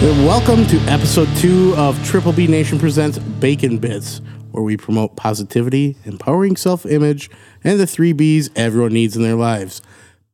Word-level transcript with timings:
Welcome 0.00 0.66
to 0.68 0.78
episode 0.88 1.28
two 1.36 1.74
of 1.76 2.02
Triple 2.06 2.32
B 2.32 2.46
Nation 2.46 2.78
Presents 2.78 3.18
Bacon 3.18 3.76
Bits, 3.76 4.22
where 4.50 4.62
we 4.62 4.78
promote 4.78 5.14
positivity, 5.14 5.96
empowering 6.06 6.56
self 6.56 6.86
image, 6.86 7.28
and 7.64 7.78
the 7.78 7.86
three 7.86 8.14
B's 8.14 8.48
everyone 8.56 8.94
needs 8.94 9.14
in 9.14 9.22
their 9.22 9.34
lives 9.34 9.82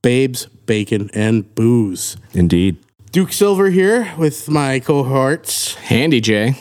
babes, 0.02 0.46
bacon, 0.66 1.10
and 1.14 1.52
booze. 1.56 2.16
Indeed. 2.32 2.76
Duke 3.10 3.32
Silver 3.32 3.70
here 3.70 4.12
with 4.16 4.48
my 4.48 4.78
cohorts, 4.78 5.74
Handy 5.74 6.20
Jay. 6.20 6.54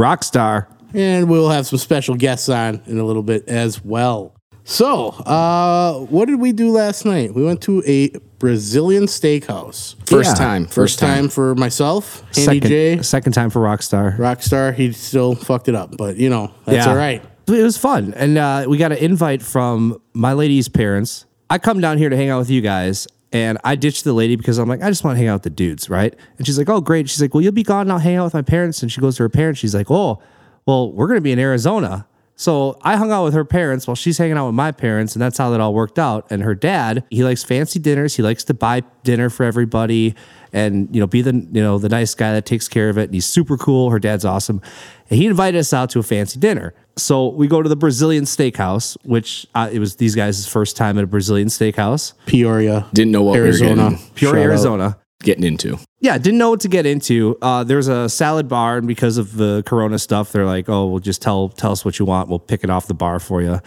Rockstar. 0.00 0.66
and 0.94 1.28
we'll 1.28 1.50
have 1.50 1.66
some 1.66 1.78
special 1.78 2.14
guests 2.14 2.48
on 2.48 2.80
in 2.86 2.98
a 2.98 3.04
little 3.04 3.22
bit 3.22 3.46
as 3.48 3.84
well. 3.84 4.34
So, 4.68 5.10
uh, 5.10 5.94
what 6.06 6.26
did 6.26 6.40
we 6.40 6.50
do 6.50 6.70
last 6.72 7.04
night? 7.04 7.32
We 7.32 7.44
went 7.44 7.60
to 7.62 7.84
a 7.86 8.08
Brazilian 8.40 9.04
steakhouse. 9.04 9.94
First 10.08 10.30
Yeah. 10.30 10.34
time. 10.34 10.64
First 10.64 10.74
First 10.74 10.98
time. 10.98 11.14
time 11.14 11.28
for 11.28 11.54
myself, 11.54 12.24
Andy 12.36 12.42
Second, 12.42 12.68
J, 12.68 13.02
second 13.02 13.32
time 13.32 13.48
for 13.48 13.60
Rockstar. 13.62 14.18
Rockstar. 14.18 14.74
He 14.74 14.90
still 14.90 15.36
fucked 15.36 15.68
it 15.68 15.76
up, 15.76 15.96
but 15.96 16.16
you 16.16 16.28
know, 16.28 16.50
that's 16.64 16.84
Yeah. 16.84 16.90
all 16.90 16.96
right. 16.96 17.22
It 17.46 17.62
was 17.62 17.78
fun. 17.78 18.12
And 18.16 18.36
uh, 18.38 18.64
we 18.68 18.76
got 18.76 18.90
an 18.90 18.98
invite 18.98 19.40
from 19.40 20.00
my 20.14 20.32
lady's 20.32 20.66
parents. 20.68 21.26
I 21.48 21.58
come 21.58 21.80
down 21.80 21.96
here 21.98 22.08
to 22.10 22.16
hang 22.16 22.30
out 22.30 22.40
with 22.40 22.50
you 22.50 22.60
guys. 22.60 23.06
And 23.32 23.58
I 23.62 23.76
ditched 23.76 24.02
the 24.04 24.12
lady 24.14 24.34
because 24.34 24.58
I'm 24.58 24.68
like, 24.68 24.82
I 24.82 24.88
just 24.88 25.04
want 25.04 25.14
to 25.14 25.18
hang 25.18 25.28
out 25.28 25.34
with 25.34 25.42
the 25.42 25.50
dudes, 25.50 25.88
right? 25.90 26.14
And 26.38 26.46
she's 26.46 26.58
like, 26.58 26.68
oh, 26.68 26.80
great. 26.80 27.08
She's 27.10 27.20
like, 27.20 27.34
well, 27.34 27.42
you'll 27.42 27.52
be 27.52 27.62
gone. 27.64 27.82
And 27.82 27.92
I'll 27.92 27.98
hang 27.98 28.16
out 28.16 28.24
with 28.24 28.34
my 28.34 28.40
parents. 28.42 28.82
And 28.82 28.90
she 28.90 29.00
goes 29.00 29.16
to 29.16 29.24
her 29.24 29.28
parents. 29.28 29.60
She's 29.60 29.74
like, 29.74 29.90
oh, 29.90 30.20
well, 30.64 30.90
we're 30.92 31.06
going 31.08 31.18
to 31.18 31.22
be 31.22 31.32
in 31.32 31.38
Arizona. 31.38 32.06
So 32.36 32.78
I 32.82 32.96
hung 32.96 33.10
out 33.10 33.24
with 33.24 33.34
her 33.34 33.44
parents 33.44 33.86
while 33.86 33.94
she's 33.94 34.18
hanging 34.18 34.36
out 34.36 34.46
with 34.46 34.54
my 34.54 34.70
parents. 34.70 35.14
And 35.14 35.22
that's 35.22 35.38
how 35.38 35.50
that 35.50 35.60
all 35.60 35.72
worked 35.72 35.98
out. 35.98 36.26
And 36.30 36.42
her 36.42 36.54
dad, 36.54 37.04
he 37.10 37.24
likes 37.24 37.42
fancy 37.42 37.78
dinners. 37.78 38.14
He 38.16 38.22
likes 38.22 38.44
to 38.44 38.54
buy 38.54 38.82
dinner 39.04 39.30
for 39.30 39.44
everybody 39.44 40.14
and, 40.52 40.94
you 40.94 41.00
know, 41.00 41.06
be 41.06 41.22
the, 41.22 41.32
you 41.34 41.62
know, 41.62 41.78
the 41.78 41.88
nice 41.88 42.14
guy 42.14 42.32
that 42.34 42.44
takes 42.44 42.68
care 42.68 42.90
of 42.90 42.98
it. 42.98 43.04
And 43.04 43.14
he's 43.14 43.26
super 43.26 43.56
cool. 43.56 43.90
Her 43.90 43.98
dad's 43.98 44.24
awesome. 44.24 44.60
And 45.08 45.18
he 45.18 45.26
invited 45.26 45.58
us 45.58 45.72
out 45.72 45.88
to 45.90 45.98
a 45.98 46.02
fancy 46.02 46.38
dinner. 46.38 46.74
So 46.96 47.28
we 47.28 47.46
go 47.46 47.62
to 47.62 47.68
the 47.68 47.76
Brazilian 47.76 48.24
steakhouse, 48.24 48.96
which 49.02 49.46
uh, 49.54 49.68
it 49.72 49.78
was 49.78 49.96
these 49.96 50.14
guys' 50.14 50.46
first 50.46 50.76
time 50.76 50.98
at 50.98 51.04
a 51.04 51.06
Brazilian 51.06 51.48
steakhouse, 51.48 52.14
Peoria, 52.26 52.86
Didn't 52.92 53.12
know 53.12 53.22
what 53.22 53.36
Arizona, 53.36 53.74
we 53.74 53.82
were 53.82 53.90
getting, 53.90 54.14
Peoria, 54.14 54.58
Shout 54.58 54.80
out. 54.80 55.05
Arizona. 55.28 55.34
getting 55.34 55.44
into. 55.52 55.78
Yeah, 56.00 56.18
didn't 56.18 56.38
know 56.38 56.50
what 56.50 56.60
to 56.60 56.68
get 56.68 56.86
into. 56.86 57.36
Uh, 57.42 57.64
there's 57.64 57.88
a 57.88 58.08
salad 58.08 58.48
bar, 58.48 58.78
and 58.78 58.86
because 58.86 59.18
of 59.18 59.36
the 59.36 59.62
Corona 59.66 59.98
stuff, 59.98 60.32
they're 60.32 60.46
like, 60.46 60.68
"Oh, 60.68 60.86
we'll 60.86 61.00
just 61.00 61.22
tell 61.22 61.48
tell 61.48 61.72
us 61.72 61.84
what 61.84 61.98
you 61.98 62.04
want. 62.04 62.28
We'll 62.28 62.38
pick 62.38 62.64
it 62.64 62.70
off 62.70 62.86
the 62.86 62.94
bar 62.94 63.18
for 63.18 63.42
you." 63.42 63.60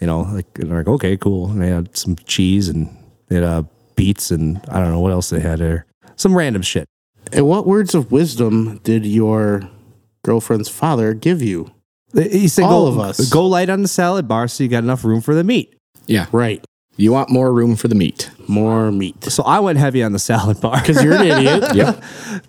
You 0.00 0.06
know, 0.06 0.20
like 0.22 0.46
and 0.58 0.70
they're 0.70 0.78
like, 0.78 0.88
"Okay, 0.88 1.16
cool." 1.16 1.50
And 1.50 1.62
they 1.62 1.68
had 1.68 1.96
some 1.96 2.16
cheese 2.26 2.68
and 2.68 2.94
they 3.28 3.36
had 3.36 3.44
uh, 3.44 3.62
beets 3.94 4.30
and 4.30 4.60
I 4.68 4.80
don't 4.80 4.90
know 4.90 5.00
what 5.00 5.12
else 5.12 5.30
they 5.30 5.40
had 5.40 5.58
there. 5.58 5.86
Some 6.16 6.36
random 6.36 6.62
shit. 6.62 6.86
And 7.32 7.46
what 7.46 7.66
words 7.66 7.94
of 7.94 8.12
wisdom 8.12 8.78
did 8.84 9.04
your 9.04 9.68
girlfriend's 10.22 10.68
father 10.68 11.12
give 11.14 11.42
you? 11.42 11.70
He 12.14 12.46
said, 12.48 12.64
All 12.64 12.86
go, 12.86 12.92
of 12.92 12.98
us. 13.00 13.28
go 13.30 13.46
light 13.46 13.68
on 13.68 13.82
the 13.82 13.88
salad 13.88 14.28
bar 14.28 14.48
so 14.48 14.62
you 14.64 14.70
got 14.70 14.84
enough 14.84 15.04
room 15.04 15.20
for 15.20 15.34
the 15.34 15.44
meat." 15.44 15.74
Yeah. 16.06 16.26
Right. 16.30 16.64
You 16.98 17.12
want 17.12 17.28
more 17.28 17.52
room 17.52 17.76
for 17.76 17.88
the 17.88 17.94
meat. 17.94 18.30
More 18.48 18.90
meat. 18.90 19.22
So 19.24 19.42
I 19.42 19.60
went 19.60 19.78
heavy 19.78 20.02
on 20.02 20.12
the 20.12 20.18
salad 20.18 20.60
bar. 20.60 20.80
Because 20.80 21.02
you're 21.04 21.14
an 21.14 21.26
idiot. 21.26 21.64
Yep. 21.74 22.02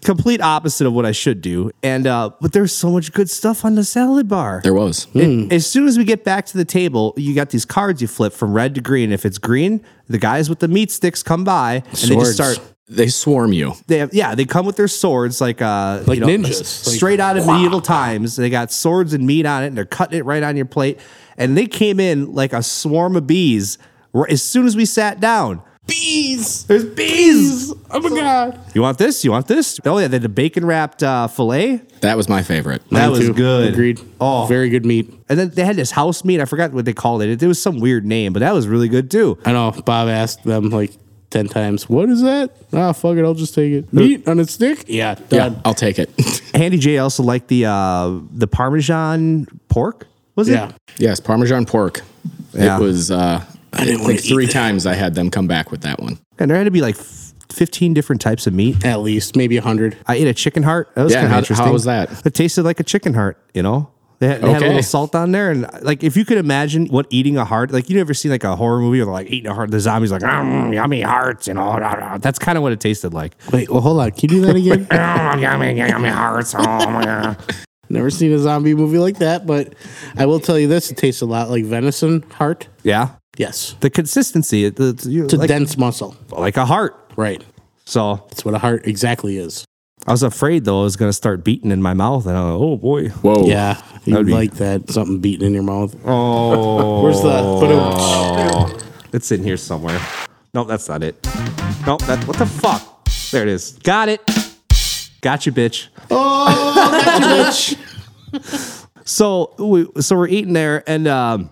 complete 0.04 0.42
opposite 0.42 0.88
of 0.88 0.94
what 0.94 1.06
I 1.06 1.12
should 1.12 1.42
do. 1.42 1.72
And 1.84 2.08
uh, 2.08 2.30
but 2.40 2.54
there's 2.54 2.72
so 2.74 2.90
much 2.92 3.12
good 3.12 3.30
stuff 3.30 3.66
on 3.66 3.76
the 3.76 3.84
salad 3.84 4.28
bar. 4.30 4.62
there 4.64 4.74
was. 4.74 5.08
And 5.16 5.52
as 5.52 5.68
soon 5.68 5.88
as 5.88 5.98
we 5.98 6.06
get 6.06 6.24
back 6.24 6.46
to 6.48 6.58
the 6.58 6.66
table, 6.66 7.14
you 7.18 7.36
got 7.36 7.50
these 7.50 7.66
cards 7.66 8.02
you 8.02 8.08
flip 8.08 8.32
from 8.34 8.54
red 8.54 8.76
to 8.76 8.82
green. 8.82 9.12
If 9.12 9.26
it's 9.26 9.38
green, 9.38 9.84
the 10.08 10.18
guys 10.18 10.50
with 10.50 10.60
the 10.60 10.68
meat 10.70 10.92
sticks 10.92 11.24
come 11.24 11.44
by 11.44 11.74
and 11.76 11.84
they 11.86 11.92
just 11.92 12.08
Swords. 12.08 12.36
start. 12.36 12.60
They 12.90 13.08
swarm 13.10 13.52
you. 13.52 13.74
They 13.88 13.98
have, 13.98 14.14
yeah, 14.14 14.34
they 14.34 14.46
come 14.46 14.66
with 14.66 14.78
their 14.78 14.88
swords 14.88 15.42
like 15.42 15.62
uh 15.62 16.04
Like 16.08 16.20
you 16.20 16.26
know, 16.26 16.28
ninjas. 16.28 16.62
s- 16.62 16.88
Like, 16.88 16.96
straight 16.96 17.20
out 17.20 17.36
of 17.36 17.46
medieval 17.46 17.82
times. 17.82 18.38
They 18.38 18.50
got 18.50 18.72
swords 18.72 19.14
and 19.14 19.28
meat 19.28 19.46
on 19.46 19.64
it, 19.64 19.68
and 19.68 19.76
they're 19.78 19.84
cutting 19.84 20.18
it 20.20 20.24
right 20.24 20.42
on 20.42 20.56
your 20.56 20.66
plate. 20.68 20.98
And 21.38 21.58
they 21.58 21.66
came 21.66 22.00
in 22.00 22.34
like 22.34 22.54
a 22.54 22.64
swarm 22.64 23.18
of 23.18 23.28
bees 23.28 23.78
r- 23.78 23.84
as 24.30 24.42
soon 24.44 24.66
as 24.66 24.76
we 24.76 24.86
sat 24.86 25.20
down. 25.20 25.62
Bees. 25.86 26.66
There's 26.66 26.84
bees. 26.84 27.72
Oh 27.90 28.02
my 28.02 28.10
God. 28.10 28.60
You 28.76 28.82
want 28.82 28.98
this? 28.98 29.24
You 29.24 29.32
want 29.32 29.48
this? 29.48 29.80
Oh 29.86 29.98
yeah, 29.98 30.08
they 30.08 30.16
had 30.16 30.22
the 30.22 30.28
bacon 30.30 30.66
wrapped 30.66 31.02
uh, 31.02 31.28
fillet. 31.28 31.78
That 32.02 32.18
was 32.18 32.28
my 32.28 32.44
favorite. 32.44 32.82
That 32.90 32.92
Mine 32.92 33.12
was 33.12 33.20
too. 33.22 33.34
good. 33.34 33.72
Agreed. 33.74 34.02
Oh. 34.20 34.46
Very 34.48 34.70
good 34.70 34.86
meat. 34.86 35.14
And 35.30 35.40
then 35.40 35.50
they 35.52 35.64
had 35.64 35.78
this 35.78 35.92
house 35.92 36.26
meat. 36.26 36.42
I 36.42 36.46
forgot 36.46 36.74
what 36.74 36.84
they 36.84 36.94
called 36.94 37.22
it. 37.22 37.42
It 37.42 37.48
was 37.48 37.62
some 37.62 37.80
weird 37.80 38.06
name, 38.06 38.34
but 38.34 38.40
that 38.40 38.54
was 38.54 38.68
really 38.68 38.90
good 38.90 39.10
too. 39.10 39.38
I 39.46 39.54
know. 39.54 39.72
Bob 39.72 40.10
asked 40.10 40.44
them 40.44 40.70
like 40.72 40.92
10 41.30 41.48
times, 41.48 41.88
what 41.90 42.10
is 42.10 42.22
that? 42.22 42.52
Ah, 42.74 42.92
fuck 42.92 43.16
it. 43.18 43.24
I'll 43.24 43.34
just 43.34 43.56
take 43.56 43.72
it. 43.72 43.94
Meat 43.94 44.28
on 44.28 44.40
a 44.40 44.46
stick? 44.46 44.86
Yeah. 44.88 45.16
Yeah, 45.30 45.56
I'll 45.64 45.74
take 45.74 46.00
it. 46.00 46.10
Handy 46.54 46.78
J 46.80 46.98
also 46.98 47.24
liked 47.24 47.48
the 47.48 47.66
uh, 47.66 48.20
the 48.34 48.48
Parmesan 48.48 49.48
pork. 49.70 50.08
Was 50.36 50.50
it? 50.50 50.54
Yeah. 50.54 50.72
yes, 50.98 51.20
Parmesan 51.22 51.66
pork. 51.66 52.02
Yeah. 52.54 52.78
It 52.78 52.82
was. 52.82 53.10
Uh, 53.10 53.44
I 53.80 53.86
didn't 53.86 54.02
wanna 54.02 54.14
think 54.16 54.26
eat 54.26 54.34
three 54.34 54.46
that. 54.46 54.52
times 54.54 54.86
I 54.86 54.94
had 54.96 55.16
them 55.16 55.30
come 55.30 55.48
back 55.48 55.72
with 55.72 55.82
that 55.82 56.00
one. 56.00 56.20
And 56.40 56.50
there 56.50 56.58
had 56.58 56.66
to 56.66 56.72
be 56.72 56.82
like 56.82 56.98
f- 56.98 57.34
fifteen 57.50 57.94
different 57.94 58.22
types 58.22 58.48
of 58.48 58.54
meat. 58.54 58.86
At 58.86 59.02
least. 59.02 59.36
Maybe 59.36 59.58
a 59.58 59.62
100. 59.62 59.98
I 60.08 60.16
ate 60.16 60.28
a 60.28 60.34
chicken 60.34 60.64
heart. 60.64 60.90
That 60.96 61.04
was 61.04 61.14
Yeah, 61.14 61.20
kind 61.22 61.26
of 61.28 61.32
how- 61.32 61.38
interesting. 61.40 61.66
how 61.68 61.74
was 61.74 61.84
that? 61.86 62.26
It 62.26 62.34
tasted 62.34 62.64
like 62.64 62.80
a 62.80 62.84
chicken 62.84 63.14
heart. 63.14 63.38
You 63.54 63.64
know. 63.64 63.90
They 64.20 64.30
had, 64.30 64.42
they 64.42 64.52
had 64.52 64.64
a 64.64 64.66
little 64.66 64.82
salt 64.82 65.14
on 65.14 65.32
there, 65.32 65.52
and 65.52 65.68
like 65.84 66.04
if 66.04 66.18
you 66.18 66.26
could 66.26 66.40
imagine 66.40 66.88
what 66.88 67.06
eating 67.12 67.38
a 67.38 67.46
heart, 67.46 67.70
like 67.70 67.88
you 67.88 67.96
never 67.96 68.16
seen 68.16 68.32
like 68.32 68.44
a 68.44 68.56
horror 68.56 68.80
movie 68.80 68.98
where 68.98 69.06
they're 69.06 69.14
like 69.14 69.28
eating 69.30 69.46
a 69.52 69.54
heart, 69.54 69.70
the 69.70 69.80
zombies 69.80 70.12
like 70.12 70.24
mm, 70.24 70.74
yummy 70.74 71.02
hearts, 71.02 71.48
and 71.48 71.60
all. 71.60 71.80
da, 71.80 71.94
da." 71.94 72.18
That's 72.18 72.40
kind 72.40 72.58
of 72.58 72.64
what 72.64 72.72
it 72.72 72.80
tasted 72.80 73.14
like. 73.14 73.36
Wait, 73.54 73.70
well, 73.70 73.80
hold 73.80 74.00
on. 74.02 74.10
Can 74.10 74.22
you 74.32 74.42
do 74.42 74.42
that 74.48 74.56
again? 74.56 74.86
Mm, 74.90 75.40
yummy, 75.42 75.78
yummy 75.78 76.10
hearts. 76.10 76.56
Oh 76.58 76.90
my 76.90 77.06
god. 77.06 77.38
Never 77.90 78.10
seen 78.10 78.34
a 78.34 78.40
zombie 78.40 78.74
movie 78.74 78.98
like 78.98 79.20
that, 79.20 79.46
but 79.46 79.76
I 80.18 80.26
will 80.26 80.40
tell 80.40 80.58
you 80.58 80.68
this: 80.68 80.90
it 80.90 80.98
tastes 80.98 81.22
a 81.22 81.28
lot 81.28 81.52
like 81.52 81.64
venison 81.66 82.24
heart. 82.32 82.68
Yeah. 82.82 83.10
Yes, 83.38 83.76
The 83.82 83.90
consistency, 83.90 84.66
it- 84.66 84.80
it's, 84.80 85.06
you- 85.06 85.26
it's 85.26 85.34
a 85.34 85.48
dense 85.48 85.78
muscle. 85.78 86.16
like 86.32 86.58
a 86.58 86.66
heart. 86.66 86.96
Right. 87.16 87.44
So 87.86 88.26
That's 88.30 88.44
what 88.44 88.54
a 88.54 88.58
heart 88.60 88.86
exactly 88.88 89.38
is. 89.38 89.64
I 90.06 90.12
was 90.12 90.24
afraid 90.24 90.66
though 90.66 90.82
I 90.82 90.84
was 90.84 90.96
gonna 90.96 91.14
start 91.14 91.44
beating 91.44 91.72
in 91.72 91.82
my 91.82 91.94
mouth, 91.94 92.26
and 92.28 92.38
I 92.38 92.44
was 92.52 92.54
like, 92.54 92.62
oh 92.62 92.78
boy. 92.78 93.10
Whoa. 93.10 93.46
Yeah, 93.48 93.82
you 94.06 94.14
That'd 94.14 94.28
be- 94.28 94.34
like 94.34 94.54
that 94.56 94.90
something 94.90 95.20
beating 95.20 95.46
in 95.48 95.54
your 95.54 95.64
mouth. 95.64 95.96
Oh, 96.06 97.04
Where's 97.04 97.22
the? 97.22 97.30
Ba-dum. 97.60 98.80
it's 99.14 99.32
in 99.32 99.44
here 99.44 99.58
somewhere. 99.58 100.00
Nope, 100.54 100.68
that's 100.70 100.88
not 100.90 101.04
it. 101.04 101.16
Nope, 101.86 102.02
that 102.04 102.24
what 102.28 102.38
the 102.38 102.46
fuck? 102.46 103.06
There 103.32 103.44
it 103.44 103.50
is. 103.50 103.74
Got 103.84 104.10
it. 104.10 104.22
Got 105.22 105.46
you, 105.46 105.52
bitch. 105.52 105.88
Oh, 106.10 107.02
bitch. 107.14 107.78
So 109.08 109.56
we 109.58 109.88
so 110.02 110.18
we're 110.18 110.28
eating 110.28 110.52
there, 110.52 110.84
and 110.86 111.08
um, 111.08 111.50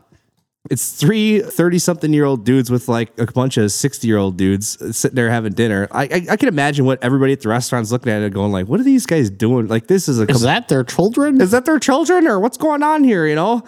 it's 0.70 0.92
three 0.92 1.42
30 1.42 1.80
something 1.80 2.14
year 2.14 2.26
old 2.26 2.44
dudes 2.44 2.72
with 2.72 2.88
like 2.88 3.18
a 3.20 3.26
bunch 3.28 3.58
of 3.58 3.72
60 3.72 4.08
year 4.08 4.18
old 4.18 4.38
dudes 4.38 4.98
sitting 4.98 5.16
there 5.16 5.30
having 5.30 5.54
dinner. 5.54 5.88
I, 5.92 6.04
I 6.04 6.26
I 6.32 6.38
can 6.38 6.48
imagine 6.48 6.86
what 6.86 7.04
everybody 7.04 7.34
at 7.34 7.42
the 7.42 7.50
restaurant's 7.50 7.92
looking 7.92 8.12
at 8.12 8.22
it 8.22 8.34
going 8.34 8.52
like, 8.52 8.68
what 8.68 8.80
are 8.80 8.84
these 8.84 9.06
guys 9.06 9.30
doing? 9.30 9.68
Like 9.68 9.88
this 9.88 10.08
is 10.08 10.20
a 10.20 10.24
Is 10.24 10.42
that 10.42 10.68
their 10.68 10.84
children? 10.84 11.40
is 11.40 11.52
that 11.52 11.66
their 11.66 11.80
children 11.80 12.28
or 12.28 12.40
what's 12.40 12.58
going 12.58 12.84
on 12.84 13.04
here? 13.04 13.28
You 13.28 13.36
know, 13.36 13.64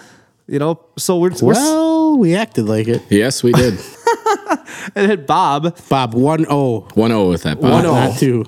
you 0.48 0.60
know. 0.60 0.84
So 0.98 1.20
we're, 1.20 1.32
we're 1.42 1.54
well, 1.54 2.18
we 2.18 2.36
acted 2.36 2.66
like 2.66 2.88
it. 2.88 3.04
Yes, 3.10 3.44
we 3.44 3.52
did. 3.52 3.74
and 4.96 5.10
then 5.10 5.26
Bob, 5.26 5.78
Bob, 5.90 6.14
one 6.14 6.46
O, 6.50 6.88
1 6.94 7.10
0 7.10 7.30
with 7.30 7.44
that. 7.44 7.60
one 7.60 7.86
oh. 7.86 7.92
Bob. 7.92 8.10
not 8.10 8.18
two. 8.20 8.46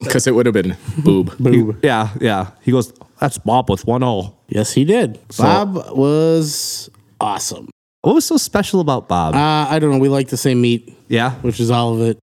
Because 0.00 0.26
it 0.26 0.34
would 0.34 0.44
have 0.44 0.52
been 0.52 0.76
boob. 0.98 1.36
Boob. 1.38 1.82
yeah, 1.82 2.10
yeah. 2.20 2.50
He 2.60 2.70
goes, 2.70 2.92
that's 3.18 3.38
Bob 3.38 3.70
with 3.70 3.86
one 3.86 4.02
O. 4.04 4.36
Yes, 4.46 4.72
he 4.72 4.84
did. 4.84 5.18
Bob 5.38 5.74
was 5.96 6.90
awesome. 7.20 7.68
What 8.02 8.14
was 8.14 8.24
so 8.24 8.36
special 8.36 8.80
about 8.80 9.08
Bob? 9.08 9.34
Uh, 9.34 9.38
I 9.72 9.78
don't 9.78 9.90
know. 9.90 9.98
We 9.98 10.08
like 10.08 10.28
the 10.28 10.36
same 10.36 10.60
meat, 10.60 10.96
yeah, 11.08 11.32
which 11.40 11.58
is 11.60 11.70
all 11.70 11.94
of 11.94 12.00
it. 12.02 12.18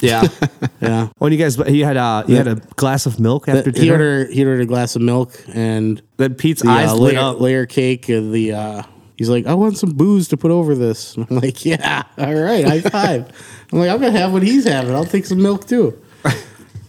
yeah. 0.00 0.26
Yeah. 0.80 1.08
when 1.18 1.30
you 1.32 1.38
guys, 1.38 1.54
he 1.56 1.80
had 1.80 1.96
uh, 1.96 2.24
he 2.24 2.34
had 2.34 2.48
a 2.48 2.56
glass 2.76 3.06
of 3.06 3.20
milk 3.20 3.48
after 3.48 3.70
he 3.70 3.80
dinner. 3.86 3.92
ordered 3.92 4.30
he 4.30 4.44
ordered 4.44 4.62
a 4.62 4.66
glass 4.66 4.96
of 4.96 5.02
milk 5.02 5.32
and 5.54 6.02
then 6.16 6.34
Pete's 6.34 6.62
the 6.62 6.68
eyes 6.70 6.90
uh, 6.90 6.94
lit 6.96 7.14
layer, 7.14 7.22
up. 7.22 7.40
layer 7.40 7.66
cake 7.66 8.08
and 8.08 8.32
the 8.34 8.52
uh 8.52 8.82
he's 9.16 9.28
like, 9.30 9.46
I 9.46 9.54
want 9.54 9.78
some 9.78 9.90
booze 9.92 10.26
to 10.28 10.36
put 10.36 10.50
over 10.50 10.74
this. 10.74 11.16
And 11.16 11.26
I'm 11.30 11.36
like, 11.38 11.64
Yeah, 11.64 12.02
all 12.18 12.34
right, 12.34 12.64
high 12.66 12.80
five. 12.80 13.28
I'm 13.72 13.78
like, 13.78 13.90
I'm 13.90 14.00
gonna 14.00 14.10
have 14.18 14.32
what 14.32 14.42
he's 14.42 14.64
having. 14.66 14.92
I'll 14.94 15.04
take 15.04 15.24
some 15.24 15.40
milk 15.40 15.66
too. 15.68 15.96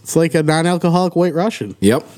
It's 0.04 0.14
like 0.16 0.34
a 0.34 0.42
non-alcoholic 0.42 1.16
white 1.16 1.32
Russian. 1.34 1.74
Yep. 1.80 2.02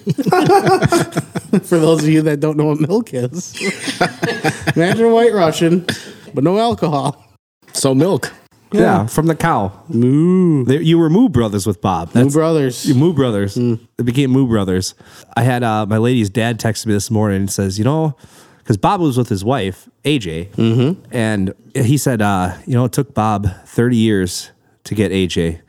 For 1.62 1.78
those 1.78 2.02
of 2.02 2.08
you 2.08 2.20
that 2.22 2.40
don't 2.40 2.56
know 2.56 2.64
what 2.66 2.80
milk 2.80 3.14
is, 3.14 3.54
imagine 4.76 5.04
a 5.06 5.14
white 5.14 5.32
Russian, 5.32 5.86
but 6.34 6.42
no 6.44 6.58
alcohol. 6.58 7.24
So 7.72 7.94
milk. 7.94 8.32
Yeah, 8.72 9.06
from 9.06 9.26
the 9.28 9.36
cow. 9.36 9.72
Moo, 9.88 10.64
They- 10.64 10.82
you 10.82 10.98
were 10.98 11.08
Moo 11.08 11.28
Brothers 11.28 11.64
with 11.66 11.80
Bob. 11.80 12.12
Moo 12.14 12.24
That's 12.24 12.34
brothers. 12.34 12.92
Moo 12.94 13.12
Brothers. 13.12 13.56
It 13.56 14.02
became 14.04 14.32
Moo 14.32 14.48
Brothers. 14.48 14.94
I 15.36 15.44
had 15.44 15.62
uh, 15.62 15.86
my 15.86 15.98
lady's 15.98 16.28
dad 16.28 16.58
texted 16.58 16.86
me 16.86 16.92
this 16.92 17.08
morning 17.10 17.36
and 17.42 17.50
says, 17.50 17.78
you 17.78 17.84
know, 17.84 18.16
because 18.58 18.76
Bob 18.76 19.00
was 19.00 19.16
with 19.16 19.28
his 19.28 19.44
wife 19.44 19.88
AJ, 20.04 20.98
and 21.12 21.54
he 21.74 21.96
said, 21.96 22.20
uh, 22.20 22.56
you 22.66 22.74
know, 22.74 22.84
it 22.86 22.92
took 22.92 23.14
Bob 23.14 23.46
thirty 23.64 23.96
years 23.96 24.50
to 24.84 24.94
get 24.96 25.12
AJ, 25.12 25.60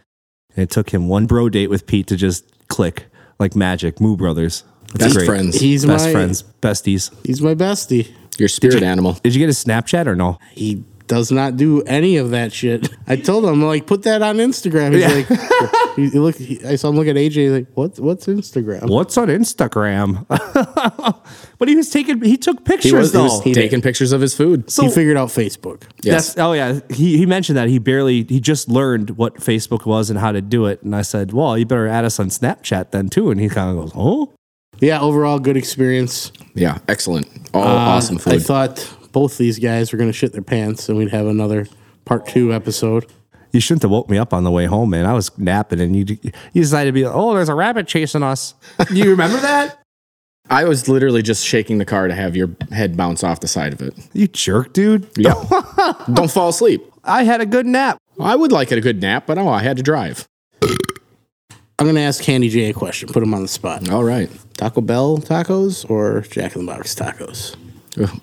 and 0.57 0.63
it 0.63 0.69
took 0.69 0.89
him 0.89 1.07
one 1.07 1.25
bro 1.27 1.48
date 1.48 1.69
with 1.69 1.86
Pete 1.88 2.07
to 2.07 2.18
just 2.18 2.44
click. 2.68 3.06
like 3.39 3.56
magic. 3.56 4.01
Moo 4.01 4.18
Brothers. 4.18 4.63
That's 4.94 5.13
Best 5.13 5.15
great. 5.18 5.25
friends. 5.27 5.59
He's 5.59 5.86
Best 5.86 6.06
my 6.06 6.12
friends, 6.12 6.44
besties. 6.62 7.13
He's 7.25 7.39
my 7.42 7.54
bestie. 7.56 8.09
Your 8.39 8.50
spirit 8.50 8.81
animal. 8.83 9.13
Did 9.24 9.36
you 9.36 9.39
get 9.39 9.50
a 9.50 9.54
Snapchat 9.54 10.07
or 10.07 10.15
no? 10.15 10.39
He 10.54 10.83
does 11.07 11.31
not 11.31 11.57
do 11.57 11.81
any 11.83 12.18
of 12.18 12.31
that 12.31 12.51
shit. 12.54 12.89
I 13.07 13.15
told 13.15 13.45
him 13.45 13.62
like 13.63 13.86
put 13.88 14.04
that 14.04 14.21
on 14.21 14.38
Instagram. 14.38 14.94
He's 14.94 15.01
Yeah. 15.01 15.13
like, 15.13 15.95
he, 15.95 16.09
he 16.09 16.19
look. 16.19 16.36
He, 16.36 16.65
I 16.65 16.75
saw 16.75 16.89
him 16.89 16.95
look 16.95 17.07
at 17.07 17.15
AJ. 17.15 17.31
He's 17.33 17.51
like, 17.51 17.68
what? 17.74 17.98
What's 18.00 18.25
Instagram? 18.27 18.89
What's 18.89 19.18
on 19.18 19.27
Instagram? 19.30 20.25
but 21.59 21.68
he 21.68 21.75
was 21.75 21.89
taking. 21.89 22.21
He 22.21 22.38
took 22.38 22.63
pictures 22.65 22.92
He 22.92 22.95
was, 22.98 23.12
he 23.12 23.18
though. 23.18 23.24
was 23.24 23.42
taking 23.44 23.81
pictures 23.81 24.12
of 24.12 24.21
his 24.21 24.36
food. 24.36 24.65
he 24.69 24.89
figured 24.89 25.18
out 25.18 25.30
Facebook. 25.30 25.83
Yes. 26.04 26.33
That's, 26.33 26.39
oh 26.39 26.54
yeah, 26.54 26.80
he, 26.89 27.18
he 27.18 27.25
mentioned 27.25 27.57
that 27.57 27.69
he 27.69 27.80
barely 27.80 28.24
he 28.24 28.39
just 28.39 28.69
learned 28.69 29.12
what 29.12 29.36
Facebook 29.36 29.86
was 29.86 30.10
and 30.10 30.19
how 30.19 30.31
to 30.31 30.42
do 30.42 30.65
it. 30.65 30.81
And 30.83 30.95
I 30.95 31.01
said, 31.01 31.33
well, 31.33 31.57
you 31.57 31.65
better 31.65 31.88
add 31.88 32.06
us 32.06 32.19
on 32.19 32.30
Snapchat 32.30 32.92
then 32.92 33.10
too. 33.10 33.31
And 33.31 33.39
he 33.39 33.50
kind 33.50 33.69
of 33.77 33.83
goes, 33.83 33.92
oh, 33.95 34.33
Yeah, 34.80 35.00
overall 35.01 35.39
good 35.39 35.57
experience. 35.57 36.31
Yeah, 36.53 36.80
excellent. 36.88 37.27
All 37.53 37.63
Uh, 37.63 37.68
awesome 37.95 38.18
food. 38.18 38.33
I 38.33 38.39
thought 38.39 38.94
both 39.18 39.40
these 39.40 39.58
guys 39.58 39.92
were 39.92 39.98
gonna 39.98 40.14
shit 40.14 40.31
their 40.31 40.44
pants, 40.44 40.88
and 40.88 40.96
we'd 40.96 41.10
have 41.10 41.25
another 41.25 41.68
part 42.06 42.28
two 42.28 42.54
episode. 42.54 43.08
you 43.52 43.60
shouldn't 43.60 43.81
have 43.81 43.90
woke 43.90 44.12
me 44.12 44.18
up 44.19 44.31
on 44.31 44.44
the 44.44 44.52
way 44.52 44.66
home, 44.66 44.92
man. 44.92 45.08
I 45.08 45.14
was 45.14 45.36
napping, 45.40 45.81
and 45.81 45.96
you 45.96 46.06
you 46.54 46.62
decided 46.62 46.90
to 46.90 46.94
be 46.94 47.04
like, 47.04 47.16
oh, 47.16 47.34
there's 47.34 47.50
a 47.50 47.56
rabbit 47.56 47.88
chasing 47.88 48.22
us. 48.22 48.54
You 48.92 49.10
remember 49.10 49.38
that? 49.38 49.80
I 50.52 50.66
was 50.66 50.88
literally 50.88 51.24
just 51.24 51.44
shaking 51.44 51.80
the 51.80 51.84
car 51.84 52.08
to 52.08 52.14
have 52.14 52.36
your 52.36 52.56
head 52.72 52.96
bounce 52.96 53.24
off 53.24 53.40
the 53.40 53.48
side 53.48 53.74
of 53.74 53.81
it. 53.81 53.96
You 54.14 54.28
jerk, 54.28 54.74
dude. 54.74 55.10
Yeah. 55.18 55.34
Don't 56.13 56.30
fall 56.30 56.50
asleep. 56.50 56.86
I 57.04 57.24
had 57.24 57.42
a 57.42 57.48
good 57.48 57.66
nap. 57.66 57.98
I 58.20 58.36
would 58.36 58.52
like 58.52 58.72
it 58.72 58.78
a 58.78 58.81
good 58.81 59.02
nap, 59.02 59.24
but 59.25 59.40
oh, 59.40 59.48
I 59.50 59.63
had 59.63 59.78
to 59.78 59.84
drive. 59.84 60.28
I'm 60.62 61.88
gonna 61.88 62.02
ask 62.02 62.22
Candy 62.22 62.50
J 62.50 62.70
a 62.70 62.74
question. 62.74 63.10
Put 63.10 63.24
him 63.24 63.34
on 63.34 63.42
the 63.42 63.48
spot. 63.48 63.90
All 63.90 64.04
right. 64.04 64.30
Taco 64.54 64.81
Bell 64.81 65.18
tacos 65.18 65.90
or 65.90 66.22
Jack 66.22 66.56
in 66.56 66.68
the 66.68 66.72
Box 66.72 66.94
tacos? 66.94 67.56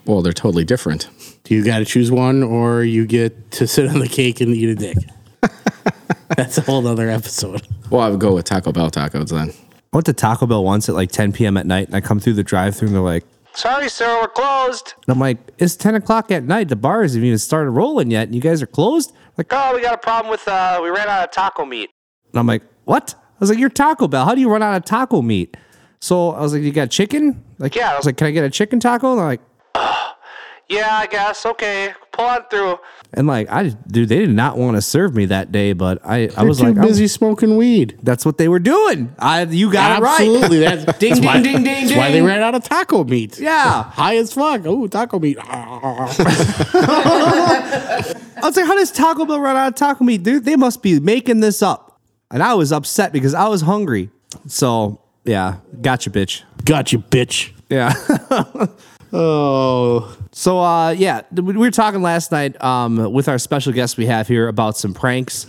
Well, 0.04 0.22
they're 0.22 0.32
totally 0.32 0.64
different. 0.64 1.08
Do 1.44 1.54
you 1.54 1.64
got 1.64 1.78
to 1.78 1.84
choose 1.84 2.10
one, 2.10 2.42
or 2.42 2.84
you 2.84 3.06
get 3.06 3.50
to 3.52 3.66
sit 3.66 3.88
on 3.88 3.98
the 3.98 4.08
cake 4.08 4.40
and 4.40 4.54
eat 4.54 4.68
a 4.68 4.74
dick? 4.74 4.96
That's 6.36 6.58
a 6.58 6.62
whole 6.62 6.86
other 6.86 7.10
episode. 7.10 7.66
Well, 7.90 8.00
I 8.00 8.08
would 8.08 8.20
go 8.20 8.34
with 8.34 8.44
Taco 8.44 8.72
Bell 8.72 8.90
tacos 8.90 9.30
then. 9.30 9.50
I 9.50 9.96
went 9.96 10.06
to 10.06 10.12
Taco 10.12 10.46
Bell 10.46 10.64
once 10.64 10.88
at 10.88 10.94
like 10.94 11.12
10 11.12 11.32
p.m. 11.32 11.56
at 11.56 11.66
night, 11.66 11.86
and 11.86 11.96
I 11.96 12.00
come 12.00 12.18
through 12.20 12.32
the 12.34 12.42
drive-through, 12.42 12.88
and 12.88 12.94
they're 12.96 13.02
like, 13.02 13.24
"Sorry, 13.52 13.88
sir, 13.88 14.20
we're 14.20 14.28
closed." 14.28 14.94
And 15.06 15.12
I'm 15.12 15.20
like, 15.20 15.38
"It's 15.58 15.76
10 15.76 15.94
o'clock 15.94 16.30
at 16.30 16.44
night. 16.44 16.68
The 16.68 16.76
bars 16.76 17.14
haven't 17.14 17.26
even 17.26 17.38
started 17.38 17.70
rolling 17.70 18.10
yet, 18.10 18.26
and 18.26 18.34
you 18.34 18.40
guys 18.40 18.62
are 18.62 18.66
closed." 18.66 19.12
Like, 19.36 19.48
"Oh, 19.50 19.74
we 19.74 19.82
got 19.82 19.94
a 19.94 19.98
problem 19.98 20.30
with 20.30 20.46
uh, 20.48 20.80
we 20.82 20.88
ran 20.90 21.08
out 21.08 21.24
of 21.24 21.30
taco 21.30 21.64
meat." 21.64 21.90
And 22.32 22.38
I'm 22.38 22.46
like, 22.46 22.62
"What?" 22.84 23.14
I 23.16 23.36
was 23.40 23.50
like, 23.50 23.58
"You're 23.58 23.68
Taco 23.68 24.08
Bell. 24.08 24.24
How 24.24 24.34
do 24.34 24.40
you 24.40 24.48
run 24.48 24.62
out 24.62 24.76
of 24.76 24.84
taco 24.84 25.22
meat?" 25.22 25.56
So 26.00 26.30
I 26.30 26.40
was 26.40 26.52
like, 26.52 26.62
"You 26.62 26.72
got 26.72 26.90
chicken?" 26.90 27.44
Like, 27.58 27.74
yeah. 27.76 27.92
I 27.92 27.96
was 27.96 28.06
like, 28.06 28.16
"Can 28.16 28.26
I 28.26 28.30
get 28.30 28.44
a 28.44 28.50
chicken 28.50 28.80
taco?" 28.80 29.10
And 29.10 29.18
they're 29.20 29.26
like, 29.26 29.40
"Yeah, 30.68 30.88
I 30.90 31.06
guess. 31.06 31.44
Okay, 31.46 31.92
pull 32.12 32.24
on 32.26 32.40
through." 32.50 32.78
And 33.12 33.26
like, 33.26 33.48
I 33.50 33.68
dude, 33.68 34.08
they 34.08 34.18
did 34.18 34.30
not 34.30 34.56
want 34.58 34.76
to 34.76 34.82
serve 34.82 35.14
me 35.14 35.26
that 35.26 35.52
day, 35.52 35.72
but 35.72 35.98
I, 36.04 36.14
I 36.36 36.40
You're 36.40 36.46
was 36.48 36.58
too 36.58 36.64
like, 36.64 36.76
I'm- 36.76 36.86
busy 36.86 37.06
smoking 37.06 37.56
weed. 37.56 37.98
that's 38.02 38.24
what 38.26 38.38
they 38.38 38.48
were 38.48 38.58
doing. 38.58 39.14
I, 39.18 39.42
you 39.44 39.70
got 39.72 40.02
Absolutely. 40.02 40.58
it 40.58 40.64
right. 40.64 40.72
Absolutely. 40.78 40.84
That's, 40.84 40.98
Ding, 40.98 41.10
that's 41.10 41.20
ding, 41.20 41.26
why, 41.28 41.40
ding, 41.42 41.64
ding, 41.64 41.86
That's 41.86 41.96
why 41.96 42.10
they 42.10 42.22
ran 42.22 42.42
out 42.42 42.54
of 42.54 42.64
taco 42.64 43.04
meat. 43.04 43.38
Yeah. 43.38 43.82
High 43.90 44.16
as 44.16 44.32
fuck. 44.32 44.62
Oh, 44.64 44.86
taco 44.88 45.18
meat. 45.20 45.38
I 45.40 46.08
was 48.42 48.56
like, 48.56 48.66
how 48.66 48.74
does 48.74 48.90
Taco 48.92 49.24
Bell 49.24 49.40
run 49.40 49.56
out 49.56 49.68
of 49.68 49.74
taco 49.74 50.04
meat? 50.04 50.22
Dude, 50.22 50.44
they 50.44 50.56
must 50.56 50.82
be 50.82 50.98
making 51.00 51.40
this 51.40 51.62
up. 51.62 52.00
And 52.30 52.42
I 52.42 52.54
was 52.54 52.72
upset 52.72 53.12
because 53.12 53.32
I 53.34 53.46
was 53.48 53.60
hungry. 53.62 54.10
So, 54.48 55.00
yeah, 55.24 55.56
gotcha, 55.80 56.10
bitch. 56.10 56.42
Gotcha, 56.64 56.98
bitch. 56.98 57.52
Yeah. 57.70 57.92
Oh, 59.16 60.16
so, 60.32 60.58
uh, 60.58 60.90
yeah, 60.90 61.22
we 61.32 61.52
were 61.56 61.70
talking 61.70 62.02
last 62.02 62.32
night 62.32 62.60
um, 62.62 63.12
with 63.12 63.28
our 63.28 63.38
special 63.38 63.72
guest 63.72 63.96
we 63.96 64.06
have 64.06 64.26
here 64.26 64.48
about 64.48 64.76
some 64.76 64.92
pranks. 64.92 65.46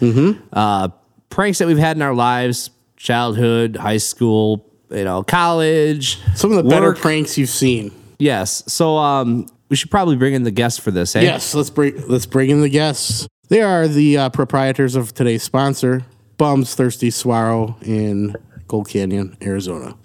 Uh, 0.54 0.90
pranks 1.30 1.58
that 1.58 1.68
we've 1.68 1.80
had 1.80 1.98
in 1.98 2.04
our 2.04 2.14
lives, 2.14 2.70
childhood, 2.96 3.76
high 3.76 3.98
school, 3.98 4.64
you 4.92 5.04
know, 5.04 5.24
college. 5.24 6.20
some 6.36 6.52
of 6.52 6.64
the 6.64 6.70
better 6.70 6.94
pranks 6.94 7.40
you've 7.40 7.50
seen. 7.50 7.92
Yes. 8.20 8.64
So, 8.72 8.98
um, 8.98 9.48
we 9.70 9.76
should 9.76 9.90
probably 9.90 10.16
bring 10.16 10.36
in 10.36 10.44
the 10.44 10.52
guest 10.52 10.82
for 10.82 10.92
this, 10.92 11.16
eh? 11.16 11.22
Yes, 11.22 11.56
let's 11.56 11.72
bring 11.72 12.08
let's 12.08 12.28
bring 12.28 12.52
in 12.52 12.62
the 12.62 12.70
guests. 12.70 13.28
They 13.50 13.64
are 13.64 13.88
the 13.88 14.18
uh, 14.18 14.30
proprietors 14.30 14.96
of 14.96 15.14
today's 15.16 15.42
sponsor, 15.42 16.04
Bums 16.38 16.76
Thirsty 16.76 17.10
Saguaro 17.10 17.76
in 17.82 18.36
Gold 18.68 18.90
Canyon, 18.90 19.36
Arizona. 19.42 19.98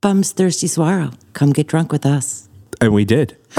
Bums 0.00 0.32
Thirsty 0.32 0.66
Saguaro, 0.66 1.10
Come 1.34 1.52
get 1.52 1.66
drunk 1.66 1.92
with 1.92 2.06
us. 2.06 2.48
And 2.84 2.92
we 2.94 3.04
did. 3.06 3.36